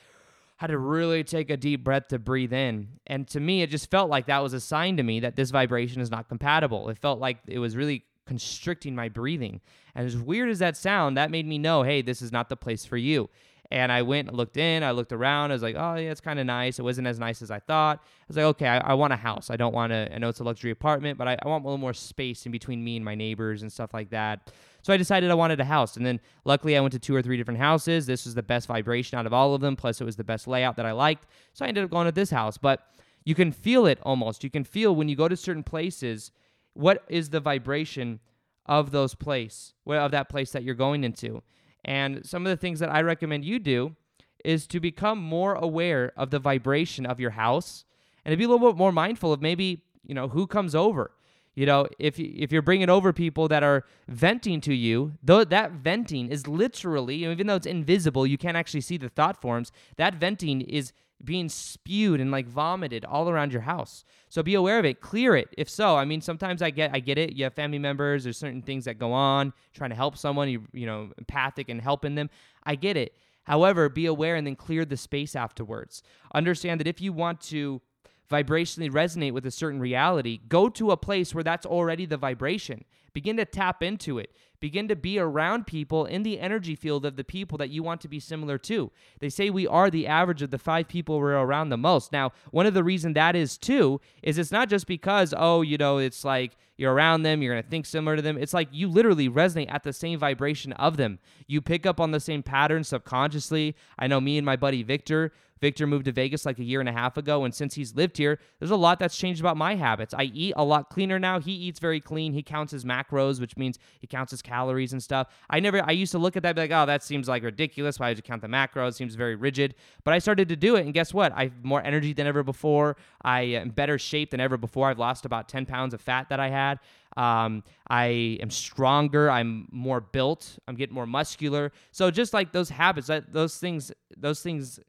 had 0.57 0.67
to 0.67 0.77
really 0.77 1.23
take 1.23 1.49
a 1.49 1.57
deep 1.57 1.83
breath 1.83 2.07
to 2.07 2.19
breathe 2.19 2.53
in. 2.53 2.87
And 3.07 3.27
to 3.27 3.39
me, 3.39 3.61
it 3.61 3.69
just 3.69 3.91
felt 3.91 4.09
like 4.09 4.27
that 4.27 4.39
was 4.39 4.53
a 4.53 4.61
sign 4.61 4.97
to 4.97 5.03
me 5.03 5.19
that 5.19 5.35
this 5.35 5.51
vibration 5.51 6.01
is 6.01 6.09
not 6.09 6.29
compatible. 6.29 6.89
It 6.89 6.97
felt 6.97 7.19
like 7.19 7.39
it 7.45 7.59
was 7.59 7.75
really 7.75 8.05
constricting 8.25 8.95
my 8.95 9.09
breathing. 9.09 9.61
And 9.93 10.05
as 10.05 10.17
weird 10.17 10.49
as 10.49 10.59
that 10.59 10.77
sound, 10.77 11.17
that 11.17 11.31
made 11.31 11.47
me 11.47 11.57
know, 11.57 11.83
hey, 11.83 12.01
this 12.01 12.21
is 12.21 12.31
not 12.31 12.49
the 12.49 12.57
place 12.57 12.85
for 12.85 12.97
you. 12.97 13.29
And 13.71 13.91
I 13.91 14.03
went 14.03 14.31
looked 14.31 14.57
in, 14.57 14.83
I 14.83 14.91
looked 14.91 15.11
around, 15.11 15.49
I 15.49 15.55
was 15.55 15.63
like, 15.63 15.75
oh, 15.75 15.95
yeah, 15.95 16.11
it's 16.11 16.21
kind 16.21 16.39
of 16.39 16.45
nice. 16.45 16.77
It 16.77 16.83
wasn't 16.83 17.07
as 17.07 17.17
nice 17.17 17.41
as 17.41 17.49
I 17.49 17.59
thought. 17.59 17.99
I 18.03 18.25
was 18.27 18.37
like, 18.37 18.45
okay, 18.45 18.67
I, 18.67 18.77
I 18.91 18.93
want 18.93 19.13
a 19.13 19.15
house. 19.15 19.49
I 19.49 19.55
don't 19.55 19.73
want 19.73 19.91
to, 19.91 20.13
I 20.13 20.19
know 20.19 20.29
it's 20.29 20.39
a 20.39 20.43
luxury 20.43 20.69
apartment, 20.71 21.17
but 21.17 21.27
I, 21.27 21.37
I 21.41 21.47
want 21.47 21.63
a 21.63 21.67
little 21.67 21.79
more 21.79 21.93
space 21.93 22.45
in 22.45 22.51
between 22.51 22.83
me 22.83 22.95
and 22.95 23.03
my 23.03 23.15
neighbors 23.15 23.63
and 23.63 23.71
stuff 23.71 23.93
like 23.93 24.11
that. 24.11 24.51
So 24.83 24.93
I 24.93 24.97
decided 24.97 25.31
I 25.31 25.33
wanted 25.33 25.59
a 25.59 25.65
house. 25.65 25.97
And 25.97 26.05
then 26.05 26.19
luckily 26.43 26.77
I 26.77 26.79
went 26.79 26.91
to 26.91 26.99
two 26.99 27.15
or 27.15 27.23
three 27.23 27.37
different 27.37 27.59
houses. 27.59 28.05
This 28.05 28.25
was 28.25 28.35
the 28.35 28.43
best 28.43 28.67
vibration 28.67 29.17
out 29.17 29.25
of 29.25 29.33
all 29.33 29.55
of 29.55 29.61
them. 29.61 29.75
Plus, 29.75 29.99
it 29.99 30.03
was 30.03 30.15
the 30.15 30.23
best 30.23 30.47
layout 30.47 30.75
that 30.75 30.85
I 30.85 30.91
liked. 30.91 31.25
So 31.53 31.65
I 31.65 31.69
ended 31.69 31.85
up 31.85 31.89
going 31.89 32.05
to 32.05 32.11
this 32.11 32.29
house. 32.29 32.59
But 32.59 32.87
you 33.23 33.33
can 33.33 33.51
feel 33.51 33.87
it 33.87 33.97
almost. 34.03 34.43
You 34.43 34.51
can 34.51 34.63
feel 34.63 34.95
when 34.95 35.09
you 35.09 35.15
go 35.15 35.27
to 35.27 35.35
certain 35.35 35.63
places 35.63 36.29
what 36.75 37.03
is 37.09 37.29
the 37.29 37.39
vibration 37.39 38.19
of 38.65 38.91
those 38.91 39.15
place 39.15 39.73
of 39.87 40.11
that 40.11 40.29
place 40.29 40.51
that 40.51 40.63
you're 40.63 40.75
going 40.75 41.03
into? 41.03 41.41
And 41.83 42.25
some 42.25 42.45
of 42.45 42.49
the 42.49 42.57
things 42.57 42.79
that 42.79 42.89
i 42.89 43.01
recommend 43.01 43.45
you 43.45 43.59
do 43.59 43.95
is 44.43 44.67
to 44.67 44.79
become 44.79 45.19
more 45.19 45.55
aware 45.55 46.13
of 46.15 46.29
the 46.29 46.39
vibration 46.39 47.05
of 47.05 47.19
your 47.19 47.31
house 47.31 47.85
and 48.23 48.31
to 48.31 48.37
be 48.37 48.43
a 48.43 48.47
little 48.47 48.71
bit 48.71 48.77
more 48.77 48.91
mindful 48.91 49.33
of 49.33 49.41
maybe 49.41 49.83
you 50.03 50.13
know 50.13 50.27
who 50.27 50.45
comes 50.47 50.75
over 50.75 51.11
you 51.55 51.65
know 51.65 51.87
if 51.99 52.19
if 52.19 52.51
you're 52.51 52.61
bringing 52.61 52.89
over 52.89 53.11
people 53.11 53.47
that 53.47 53.63
are 53.63 53.83
venting 54.07 54.61
to 54.61 54.73
you 54.73 55.13
though 55.23 55.43
that 55.43 55.71
venting 55.71 56.29
is 56.29 56.47
literally 56.47 57.25
even 57.25 57.47
though 57.47 57.55
it's 57.55 57.65
invisible 57.65 58.27
you 58.27 58.37
can't 58.37 58.57
actually 58.57 58.81
see 58.81 58.97
the 58.97 59.09
thought 59.09 59.41
forms 59.41 59.71
that 59.97 60.15
venting 60.15 60.61
is 60.61 60.93
being 61.23 61.49
spewed 61.49 62.19
and 62.19 62.31
like 62.31 62.47
vomited 62.47 63.05
all 63.05 63.29
around 63.29 63.53
your 63.53 63.61
house. 63.61 64.03
So 64.29 64.43
be 64.43 64.53
aware 64.53 64.79
of 64.79 64.85
it. 64.85 65.01
Clear 65.01 65.35
it. 65.35 65.49
If 65.57 65.69
so, 65.69 65.95
I 65.95 66.05
mean, 66.05 66.21
sometimes 66.21 66.61
I 66.61 66.69
get 66.69 66.91
I 66.93 66.99
get 66.99 67.17
it. 67.17 67.33
You 67.33 67.45
have 67.45 67.53
family 67.53 67.79
members. 67.79 68.23
There's 68.23 68.37
certain 68.37 68.61
things 68.61 68.85
that 68.85 68.99
go 68.99 69.13
on. 69.13 69.53
Trying 69.73 69.91
to 69.91 69.95
help 69.95 70.17
someone. 70.17 70.49
You 70.49 70.63
you 70.73 70.85
know 70.85 71.11
empathic 71.17 71.69
and 71.69 71.81
helping 71.81 72.15
them. 72.15 72.29
I 72.63 72.75
get 72.75 72.97
it. 72.97 73.15
However, 73.43 73.89
be 73.89 74.07
aware 74.07 74.35
and 74.35 74.45
then 74.45 74.55
clear 74.55 74.85
the 74.85 74.97
space 74.97 75.35
afterwards. 75.35 76.01
Understand 76.33 76.79
that 76.79 76.87
if 76.87 76.99
you 76.99 77.13
want 77.13 77.41
to 77.41 77.81
vibrationally 78.29 78.91
resonate 78.91 79.33
with 79.33 79.45
a 79.45 79.51
certain 79.51 79.79
reality, 79.79 80.39
go 80.47 80.69
to 80.69 80.91
a 80.91 80.97
place 80.97 81.33
where 81.33 81.43
that's 81.43 81.65
already 81.65 82.05
the 82.05 82.17
vibration. 82.17 82.83
Begin 83.13 83.37
to 83.37 83.45
tap 83.45 83.81
into 83.81 84.19
it. 84.19 84.35
Begin 84.59 84.87
to 84.87 84.95
be 84.95 85.19
around 85.19 85.67
people 85.67 86.05
in 86.05 86.23
the 86.23 86.39
energy 86.39 86.75
field 86.75 87.05
of 87.05 87.15
the 87.15 87.23
people 87.23 87.57
that 87.57 87.69
you 87.69 87.83
want 87.83 88.01
to 88.01 88.07
be 88.07 88.19
similar 88.19 88.57
to. 88.57 88.91
They 89.19 89.29
say 89.29 89.49
we 89.49 89.67
are 89.67 89.89
the 89.89 90.07
average 90.07 90.41
of 90.41 90.51
the 90.51 90.57
five 90.57 90.87
people 90.87 91.19
we're 91.19 91.33
around 91.33 91.69
the 91.69 91.77
most. 91.77 92.11
Now, 92.11 92.31
one 92.51 92.65
of 92.65 92.73
the 92.73 92.83
reason 92.83 93.13
that 93.13 93.35
is 93.35 93.57
too 93.57 94.01
is 94.23 94.37
it's 94.37 94.51
not 94.51 94.69
just 94.69 94.87
because, 94.87 95.33
oh, 95.37 95.61
you 95.61 95.77
know, 95.77 95.97
it's 95.97 96.25
like 96.25 96.57
you're 96.77 96.93
around 96.93 97.23
them, 97.23 97.41
you're 97.41 97.53
going 97.53 97.63
to 97.63 97.69
think 97.69 97.85
similar 97.85 98.15
to 98.15 98.21
them. 98.21 98.37
It's 98.37 98.53
like 98.53 98.69
you 98.71 98.87
literally 98.87 99.29
resonate 99.29 99.71
at 99.71 99.83
the 99.83 99.93
same 99.93 100.19
vibration 100.19 100.73
of 100.73 100.97
them. 100.97 101.19
You 101.47 101.61
pick 101.61 101.85
up 101.85 101.99
on 101.99 102.11
the 102.11 102.19
same 102.19 102.43
patterns 102.43 102.89
subconsciously. 102.89 103.75
I 103.99 104.07
know 104.07 104.19
me 104.19 104.37
and 104.37 104.45
my 104.45 104.55
buddy 104.55 104.83
Victor, 104.83 105.31
Victor 105.61 105.87
moved 105.87 106.05
to 106.05 106.11
Vegas 106.11 106.45
like 106.45 106.59
a 106.59 106.63
year 106.63 106.79
and 106.79 106.89
a 106.89 106.91
half 106.91 107.17
ago, 107.17 107.45
and 107.45 107.53
since 107.53 107.73
he's 107.73 107.95
lived 107.95 108.17
here, 108.17 108.39
there's 108.59 108.71
a 108.71 108.75
lot 108.75 108.99
that's 108.99 109.17
changed 109.17 109.39
about 109.39 109.55
my 109.55 109.75
habits. 109.75 110.13
I 110.13 110.23
eat 110.23 110.53
a 110.57 110.63
lot 110.63 110.89
cleaner 110.89 111.17
now. 111.17 111.39
He 111.39 111.51
eats 111.51 111.79
very 111.79 112.01
clean. 112.01 112.33
He 112.33 112.43
counts 112.43 112.71
his 112.71 112.83
macros, 112.83 113.39
which 113.39 113.55
means 113.55 113.79
he 113.99 114.07
counts 114.07 114.31
his 114.31 114.41
calories 114.41 114.91
and 114.91 115.01
stuff. 115.01 115.27
I 115.49 115.59
never, 115.59 115.81
I 115.85 115.91
used 115.91 116.11
to 116.11 116.17
look 116.17 116.35
at 116.35 116.43
that, 116.43 116.55
be 116.55 116.61
like, 116.61 116.71
oh, 116.71 116.85
that 116.85 117.03
seems 117.03 117.27
like 117.27 117.43
ridiculous. 117.43 117.99
Why 117.99 118.09
would 118.09 118.17
you 118.17 118.23
count 118.23 118.41
the 118.41 118.47
macros? 118.47 118.89
It 118.89 118.95
seems 118.95 119.15
very 119.15 119.35
rigid. 119.35 119.75
But 120.03 120.13
I 120.13 120.19
started 120.19 120.49
to 120.49 120.55
do 120.55 120.75
it, 120.75 120.85
and 120.85 120.93
guess 120.93 121.13
what? 121.13 121.31
I 121.33 121.43
have 121.43 121.63
more 121.63 121.81
energy 121.83 122.13
than 122.13 122.27
ever 122.27 122.43
before. 122.43 122.97
I 123.23 123.41
am 123.41 123.69
better 123.69 123.97
shape 123.97 124.31
than 124.31 124.39
ever 124.39 124.57
before. 124.57 124.89
I've 124.89 124.99
lost 124.99 125.25
about 125.25 125.47
10 125.47 125.65
pounds 125.65 125.93
of 125.93 126.01
fat 126.01 126.29
that 126.29 126.39
I 126.39 126.49
had. 126.49 126.79
Um, 127.17 127.63
I 127.89 128.37
am 128.41 128.49
stronger. 128.49 129.31
I'm 129.31 129.67
more 129.71 130.01
built. 130.01 130.57
I'm 130.67 130.75
getting 130.75 130.93
more 130.93 131.07
muscular. 131.07 131.71
So 131.91 132.11
just 132.11 132.33
like 132.33 132.51
those 132.51 132.69
habits, 132.69 133.07
that 133.07 133.31
those 133.31 133.57
things, 133.57 133.91
those 134.17 134.41
things 134.41 134.79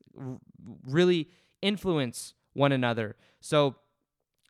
really 0.87 1.29
influence 1.63 2.35
one 2.55 2.73
another. 2.73 3.17
So 3.41 3.77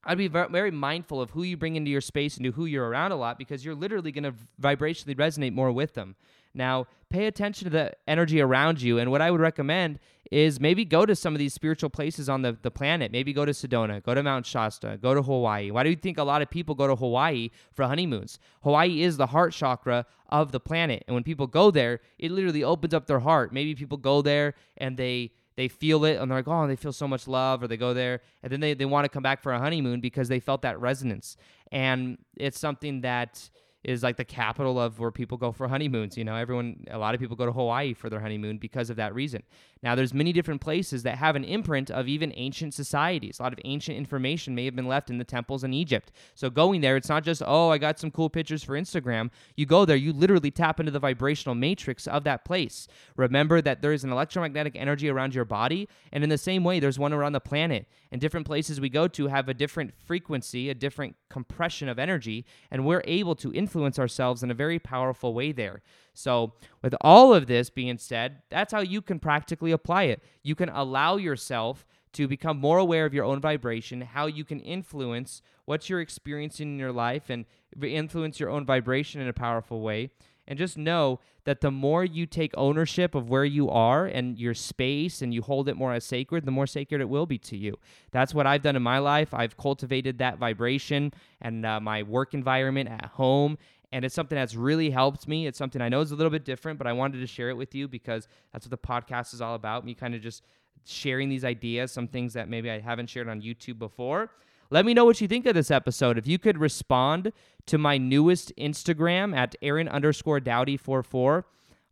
I'd 0.04 0.18
be 0.18 0.28
very 0.28 0.70
mindful 0.70 1.20
of 1.20 1.30
who 1.30 1.42
you 1.42 1.56
bring 1.56 1.74
into 1.74 1.90
your 1.90 2.00
space 2.00 2.36
and 2.36 2.46
who 2.46 2.64
you're 2.64 2.88
around 2.88 3.10
a 3.12 3.16
lot 3.16 3.38
because 3.38 3.64
you're 3.64 3.74
literally 3.74 4.12
going 4.12 4.24
to 4.24 4.34
vibrationally 4.60 5.16
resonate 5.16 5.52
more 5.52 5.72
with 5.72 5.94
them. 5.94 6.14
Now, 6.54 6.86
pay 7.10 7.26
attention 7.26 7.64
to 7.64 7.70
the 7.70 7.92
energy 8.06 8.40
around 8.40 8.80
you. 8.80 8.98
And 8.98 9.10
what 9.10 9.20
I 9.20 9.30
would 9.30 9.40
recommend 9.40 9.98
is 10.30 10.58
maybe 10.58 10.84
go 10.84 11.04
to 11.04 11.14
some 11.14 11.34
of 11.34 11.38
these 11.38 11.52
spiritual 11.52 11.90
places 11.90 12.28
on 12.28 12.42
the, 12.42 12.56
the 12.62 12.70
planet. 12.70 13.12
Maybe 13.12 13.32
go 13.32 13.44
to 13.44 13.52
Sedona, 13.52 14.02
go 14.02 14.14
to 14.14 14.22
Mount 14.22 14.46
Shasta, 14.46 14.98
go 15.02 15.12
to 15.12 15.22
Hawaii. 15.22 15.70
Why 15.70 15.82
do 15.82 15.90
you 15.90 15.96
think 15.96 16.18
a 16.18 16.22
lot 16.22 16.40
of 16.40 16.48
people 16.48 16.74
go 16.74 16.86
to 16.86 16.96
Hawaii 16.96 17.50
for 17.74 17.84
honeymoons? 17.84 18.38
Hawaii 18.62 19.02
is 19.02 19.16
the 19.16 19.26
heart 19.26 19.52
chakra 19.52 20.06
of 20.30 20.52
the 20.52 20.60
planet. 20.60 21.04
And 21.06 21.14
when 21.14 21.24
people 21.24 21.46
go 21.46 21.70
there, 21.70 22.00
it 22.18 22.30
literally 22.30 22.64
opens 22.64 22.94
up 22.94 23.06
their 23.06 23.20
heart. 23.20 23.52
Maybe 23.52 23.74
people 23.74 23.98
go 23.98 24.22
there 24.22 24.54
and 24.78 24.96
they 24.96 25.32
they 25.56 25.68
feel 25.68 26.04
it 26.04 26.16
and 26.16 26.30
they're 26.30 26.38
like, 26.38 26.48
oh, 26.48 26.66
they 26.66 26.76
feel 26.76 26.92
so 26.92 27.08
much 27.08 27.26
love, 27.26 27.62
or 27.62 27.66
they 27.68 27.76
go 27.76 27.94
there 27.94 28.20
and 28.42 28.52
then 28.52 28.60
they, 28.60 28.74
they 28.74 28.84
want 28.84 29.04
to 29.04 29.08
come 29.08 29.22
back 29.22 29.42
for 29.42 29.52
a 29.52 29.58
honeymoon 29.58 30.00
because 30.00 30.28
they 30.28 30.40
felt 30.40 30.62
that 30.62 30.80
resonance. 30.80 31.36
And 31.72 32.18
it's 32.36 32.58
something 32.58 33.00
that 33.00 33.50
is 33.86 34.02
like 34.02 34.16
the 34.16 34.24
capital 34.24 34.80
of 34.80 34.98
where 34.98 35.12
people 35.12 35.38
go 35.38 35.52
for 35.52 35.68
honeymoons. 35.68 36.18
You 36.18 36.24
know, 36.24 36.34
everyone, 36.34 36.84
a 36.90 36.98
lot 36.98 37.14
of 37.14 37.20
people 37.20 37.36
go 37.36 37.46
to 37.46 37.52
Hawaii 37.52 37.94
for 37.94 38.10
their 38.10 38.18
honeymoon 38.18 38.58
because 38.58 38.90
of 38.90 38.96
that 38.96 39.14
reason. 39.14 39.44
Now, 39.80 39.94
there's 39.94 40.12
many 40.12 40.32
different 40.32 40.60
places 40.60 41.04
that 41.04 41.18
have 41.18 41.36
an 41.36 41.44
imprint 41.44 41.92
of 41.92 42.08
even 42.08 42.32
ancient 42.34 42.74
societies. 42.74 43.38
A 43.38 43.44
lot 43.44 43.52
of 43.52 43.60
ancient 43.64 43.96
information 43.96 44.56
may 44.56 44.64
have 44.64 44.74
been 44.74 44.88
left 44.88 45.08
in 45.08 45.18
the 45.18 45.24
temples 45.24 45.62
in 45.62 45.72
Egypt. 45.72 46.10
So 46.34 46.50
going 46.50 46.80
there, 46.80 46.96
it's 46.96 47.08
not 47.08 47.22
just, 47.22 47.44
oh, 47.46 47.70
I 47.70 47.78
got 47.78 48.00
some 48.00 48.10
cool 48.10 48.28
pictures 48.28 48.64
for 48.64 48.72
Instagram. 48.72 49.30
You 49.54 49.66
go 49.66 49.84
there, 49.84 49.96
you 49.96 50.12
literally 50.12 50.50
tap 50.50 50.80
into 50.80 50.90
the 50.90 50.98
vibrational 50.98 51.54
matrix 51.54 52.08
of 52.08 52.24
that 52.24 52.44
place. 52.44 52.88
Remember 53.14 53.60
that 53.62 53.82
there 53.82 53.92
is 53.92 54.02
an 54.02 54.10
electromagnetic 54.10 54.74
energy 54.74 55.08
around 55.08 55.32
your 55.32 55.44
body, 55.44 55.88
and 56.10 56.24
in 56.24 56.30
the 56.30 56.38
same 56.38 56.64
way, 56.64 56.80
there's 56.80 56.98
one 56.98 57.12
around 57.12 57.34
the 57.34 57.40
planet. 57.40 57.86
And 58.10 58.20
different 58.20 58.46
places 58.46 58.80
we 58.80 58.88
go 58.88 59.06
to 59.08 59.28
have 59.28 59.48
a 59.48 59.54
different 59.54 59.92
frequency, 59.94 60.70
a 60.70 60.74
different 60.74 61.14
compression 61.28 61.88
of 61.88 61.98
energy, 62.00 62.46
and 62.70 62.84
we're 62.84 63.02
able 63.04 63.36
to 63.36 63.52
influence 63.52 63.75
influence 63.76 63.98
ourselves 63.98 64.42
in 64.42 64.50
a 64.50 64.54
very 64.54 64.78
powerful 64.78 65.34
way 65.34 65.52
there. 65.52 65.82
So, 66.14 66.54
with 66.82 66.94
all 67.02 67.34
of 67.34 67.46
this 67.46 67.68
being 67.68 67.98
said, 67.98 68.40
that's 68.48 68.72
how 68.72 68.80
you 68.80 69.02
can 69.02 69.18
practically 69.18 69.70
apply 69.70 70.04
it. 70.04 70.22
You 70.42 70.54
can 70.54 70.70
allow 70.70 71.16
yourself 71.16 71.84
to 72.14 72.26
become 72.26 72.58
more 72.58 72.78
aware 72.78 73.04
of 73.04 73.12
your 73.12 73.26
own 73.26 73.38
vibration, 73.38 74.00
how 74.00 74.24
you 74.24 74.42
can 74.42 74.60
influence 74.60 75.42
what 75.66 75.90
you're 75.90 76.00
experiencing 76.00 76.68
in 76.72 76.78
your 76.78 76.92
life 76.92 77.28
and 77.28 77.44
influence 77.82 78.40
your 78.40 78.48
own 78.48 78.64
vibration 78.64 79.20
in 79.20 79.28
a 79.28 79.34
powerful 79.34 79.82
way. 79.82 80.08
And 80.48 80.58
just 80.58 80.78
know 80.78 81.20
that 81.44 81.60
the 81.60 81.70
more 81.70 82.04
you 82.04 82.26
take 82.26 82.52
ownership 82.56 83.14
of 83.14 83.28
where 83.28 83.44
you 83.44 83.68
are 83.68 84.06
and 84.06 84.38
your 84.38 84.54
space 84.54 85.22
and 85.22 85.34
you 85.34 85.42
hold 85.42 85.68
it 85.68 85.76
more 85.76 85.92
as 85.92 86.04
sacred, 86.04 86.44
the 86.44 86.50
more 86.50 86.66
sacred 86.66 87.00
it 87.00 87.08
will 87.08 87.26
be 87.26 87.38
to 87.38 87.56
you. 87.56 87.76
That's 88.12 88.34
what 88.34 88.46
I've 88.46 88.62
done 88.62 88.76
in 88.76 88.82
my 88.82 88.98
life. 88.98 89.34
I've 89.34 89.56
cultivated 89.56 90.18
that 90.18 90.38
vibration 90.38 91.12
and 91.40 91.66
uh, 91.66 91.80
my 91.80 92.02
work 92.02 92.34
environment 92.34 92.88
at 92.88 93.06
home. 93.06 93.58
And 93.92 94.04
it's 94.04 94.14
something 94.14 94.36
that's 94.36 94.54
really 94.54 94.90
helped 94.90 95.26
me. 95.28 95.46
It's 95.46 95.58
something 95.58 95.80
I 95.80 95.88
know 95.88 96.00
is 96.00 96.10
a 96.10 96.16
little 96.16 96.30
bit 96.30 96.44
different, 96.44 96.78
but 96.78 96.86
I 96.86 96.92
wanted 96.92 97.20
to 97.20 97.26
share 97.26 97.50
it 97.50 97.56
with 97.56 97.74
you 97.74 97.88
because 97.88 98.28
that's 98.52 98.66
what 98.66 98.70
the 98.70 98.86
podcast 98.86 99.32
is 99.32 99.40
all 99.40 99.54
about. 99.54 99.84
Me 99.84 99.94
kind 99.94 100.14
of 100.14 100.20
just 100.20 100.42
sharing 100.84 101.28
these 101.28 101.44
ideas, 101.44 101.92
some 101.92 102.08
things 102.08 102.32
that 102.34 102.48
maybe 102.48 102.70
I 102.70 102.80
haven't 102.80 103.08
shared 103.08 103.28
on 103.28 103.42
YouTube 103.42 103.78
before. 103.78 104.30
Let 104.70 104.84
me 104.84 104.94
know 104.94 105.04
what 105.04 105.20
you 105.20 105.28
think 105.28 105.46
of 105.46 105.54
this 105.54 105.70
episode. 105.70 106.18
If 106.18 106.26
you 106.26 106.38
could 106.38 106.58
respond 106.58 107.32
to 107.66 107.78
my 107.78 107.98
newest 107.98 108.52
Instagram 108.56 109.36
at 109.36 109.54
Aaron 109.62 109.88
underscore 109.88 110.40
Doughty44 110.40 111.44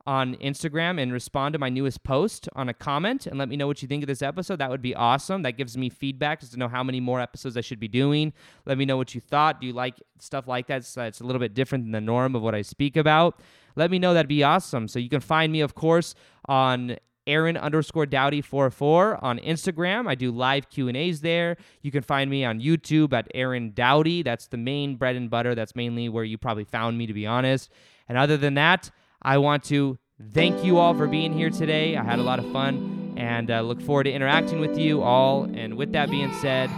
on 0.07 0.35
Instagram 0.37 1.01
and 1.01 1.13
respond 1.13 1.55
to 1.55 1.59
my 1.59 1.71
newest 1.71 2.03
post 2.03 2.49
on 2.55 2.69
a 2.69 2.75
comment 2.75 3.27
and 3.27 3.39
let 3.39 3.49
me 3.49 3.57
know 3.57 3.67
what 3.67 3.81
you 3.81 3.89
think 3.89 4.03
of 4.03 4.07
this 4.07 4.23
episode. 4.23 4.57
That 4.57 4.71
would 4.71 4.83
be 4.83 4.95
awesome. 4.95 5.43
That 5.43 5.53
gives 5.53 5.79
me 5.79 5.89
feedback 5.89 6.41
just 6.41 6.53
to 6.53 6.59
know 6.59 6.69
how 6.69 6.83
many 6.83 7.01
more 7.01 7.21
episodes 7.21 7.57
I 7.57 7.63
should 7.63 7.81
be 7.81 7.89
doing. 7.89 8.33
Let 8.67 8.77
me 8.77 8.85
know 8.85 8.97
what 8.97 9.15
you 9.15 9.21
thought. 9.21 9.61
Do 9.61 9.67
you 9.67 9.73
like 9.73 9.95
stuff 10.19 10.47
like 10.47 10.67
that? 10.67 10.85
So 10.85 11.05
it's 11.05 11.21
a 11.21 11.25
little 11.25 11.41
bit 11.41 11.55
different 11.55 11.85
than 11.85 11.93
the 11.93 12.01
norm 12.01 12.35
of 12.35 12.43
what 12.43 12.55
I 12.55 12.63
speak 12.63 12.97
about. 12.97 13.41
Let 13.77 13.91
me 13.91 13.99
know. 13.99 14.15
That'd 14.15 14.29
be 14.29 14.43
awesome. 14.43 14.89
So 14.89 14.99
you 14.99 15.09
can 15.09 15.21
find 15.21 15.51
me, 15.51 15.61
of 15.61 15.75
course, 15.75 16.15
on 16.47 16.97
Aaron 17.27 17.57
underscore 17.57 18.07
Doughty44 18.07 19.23
on 19.23 19.39
Instagram. 19.39 20.09
I 20.09 20.15
do 20.15 20.31
live 20.31 20.69
Q 20.69 20.89
and 20.89 20.97
A's 20.97 21.21
there. 21.21 21.57
You 21.83 21.91
can 21.91 22.03
find 22.03 22.31
me 22.31 22.45
on 22.45 22.61
YouTube 22.61 23.13
at 23.13 23.29
Aaron 23.35 23.73
Doughty. 23.73 24.23
That's 24.23 24.49
the 24.49 24.57
main 24.57 24.97
bread 24.97 25.17
and 25.17 25.31
butter. 25.31 25.55
That's 25.55 25.75
mainly 25.75 26.09
where 26.09 26.25
you 26.25 26.39
probably 26.39 26.65
found 26.65 26.99
me, 26.99 27.07
to 27.07 27.15
be 27.15 27.27
honest. 27.27 27.71
And 28.09 28.19
other 28.19 28.37
than 28.37 28.55
that, 28.55 28.91
I 29.23 29.39
want 29.39 29.65
to 29.65 29.99
thank 30.33 30.65
you 30.65 30.79
all 30.79 30.95
for 30.95 31.07
being 31.07 31.33
here 31.33 31.51
today. 31.51 31.97
I 31.97 32.05
had 32.05 32.19
a 32.19 32.23
lot 32.23 32.39
of 32.39 32.51
fun 32.53 33.15
and 33.17 33.51
uh, 33.51 33.61
look 33.63 33.81
forward 33.81 34.05
to 34.05 34.13
interacting 34.13 34.61
with 34.61 34.79
you 34.79 35.03
all. 35.03 35.45
And 35.45 35.77
with 35.77 35.93
that 35.93 36.11
being 36.11 36.33
said, 36.35 36.71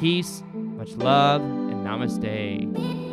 peace, 0.00 0.42
much 0.52 0.92
love, 0.92 1.42
and 1.42 1.86
namaste. 1.86 3.11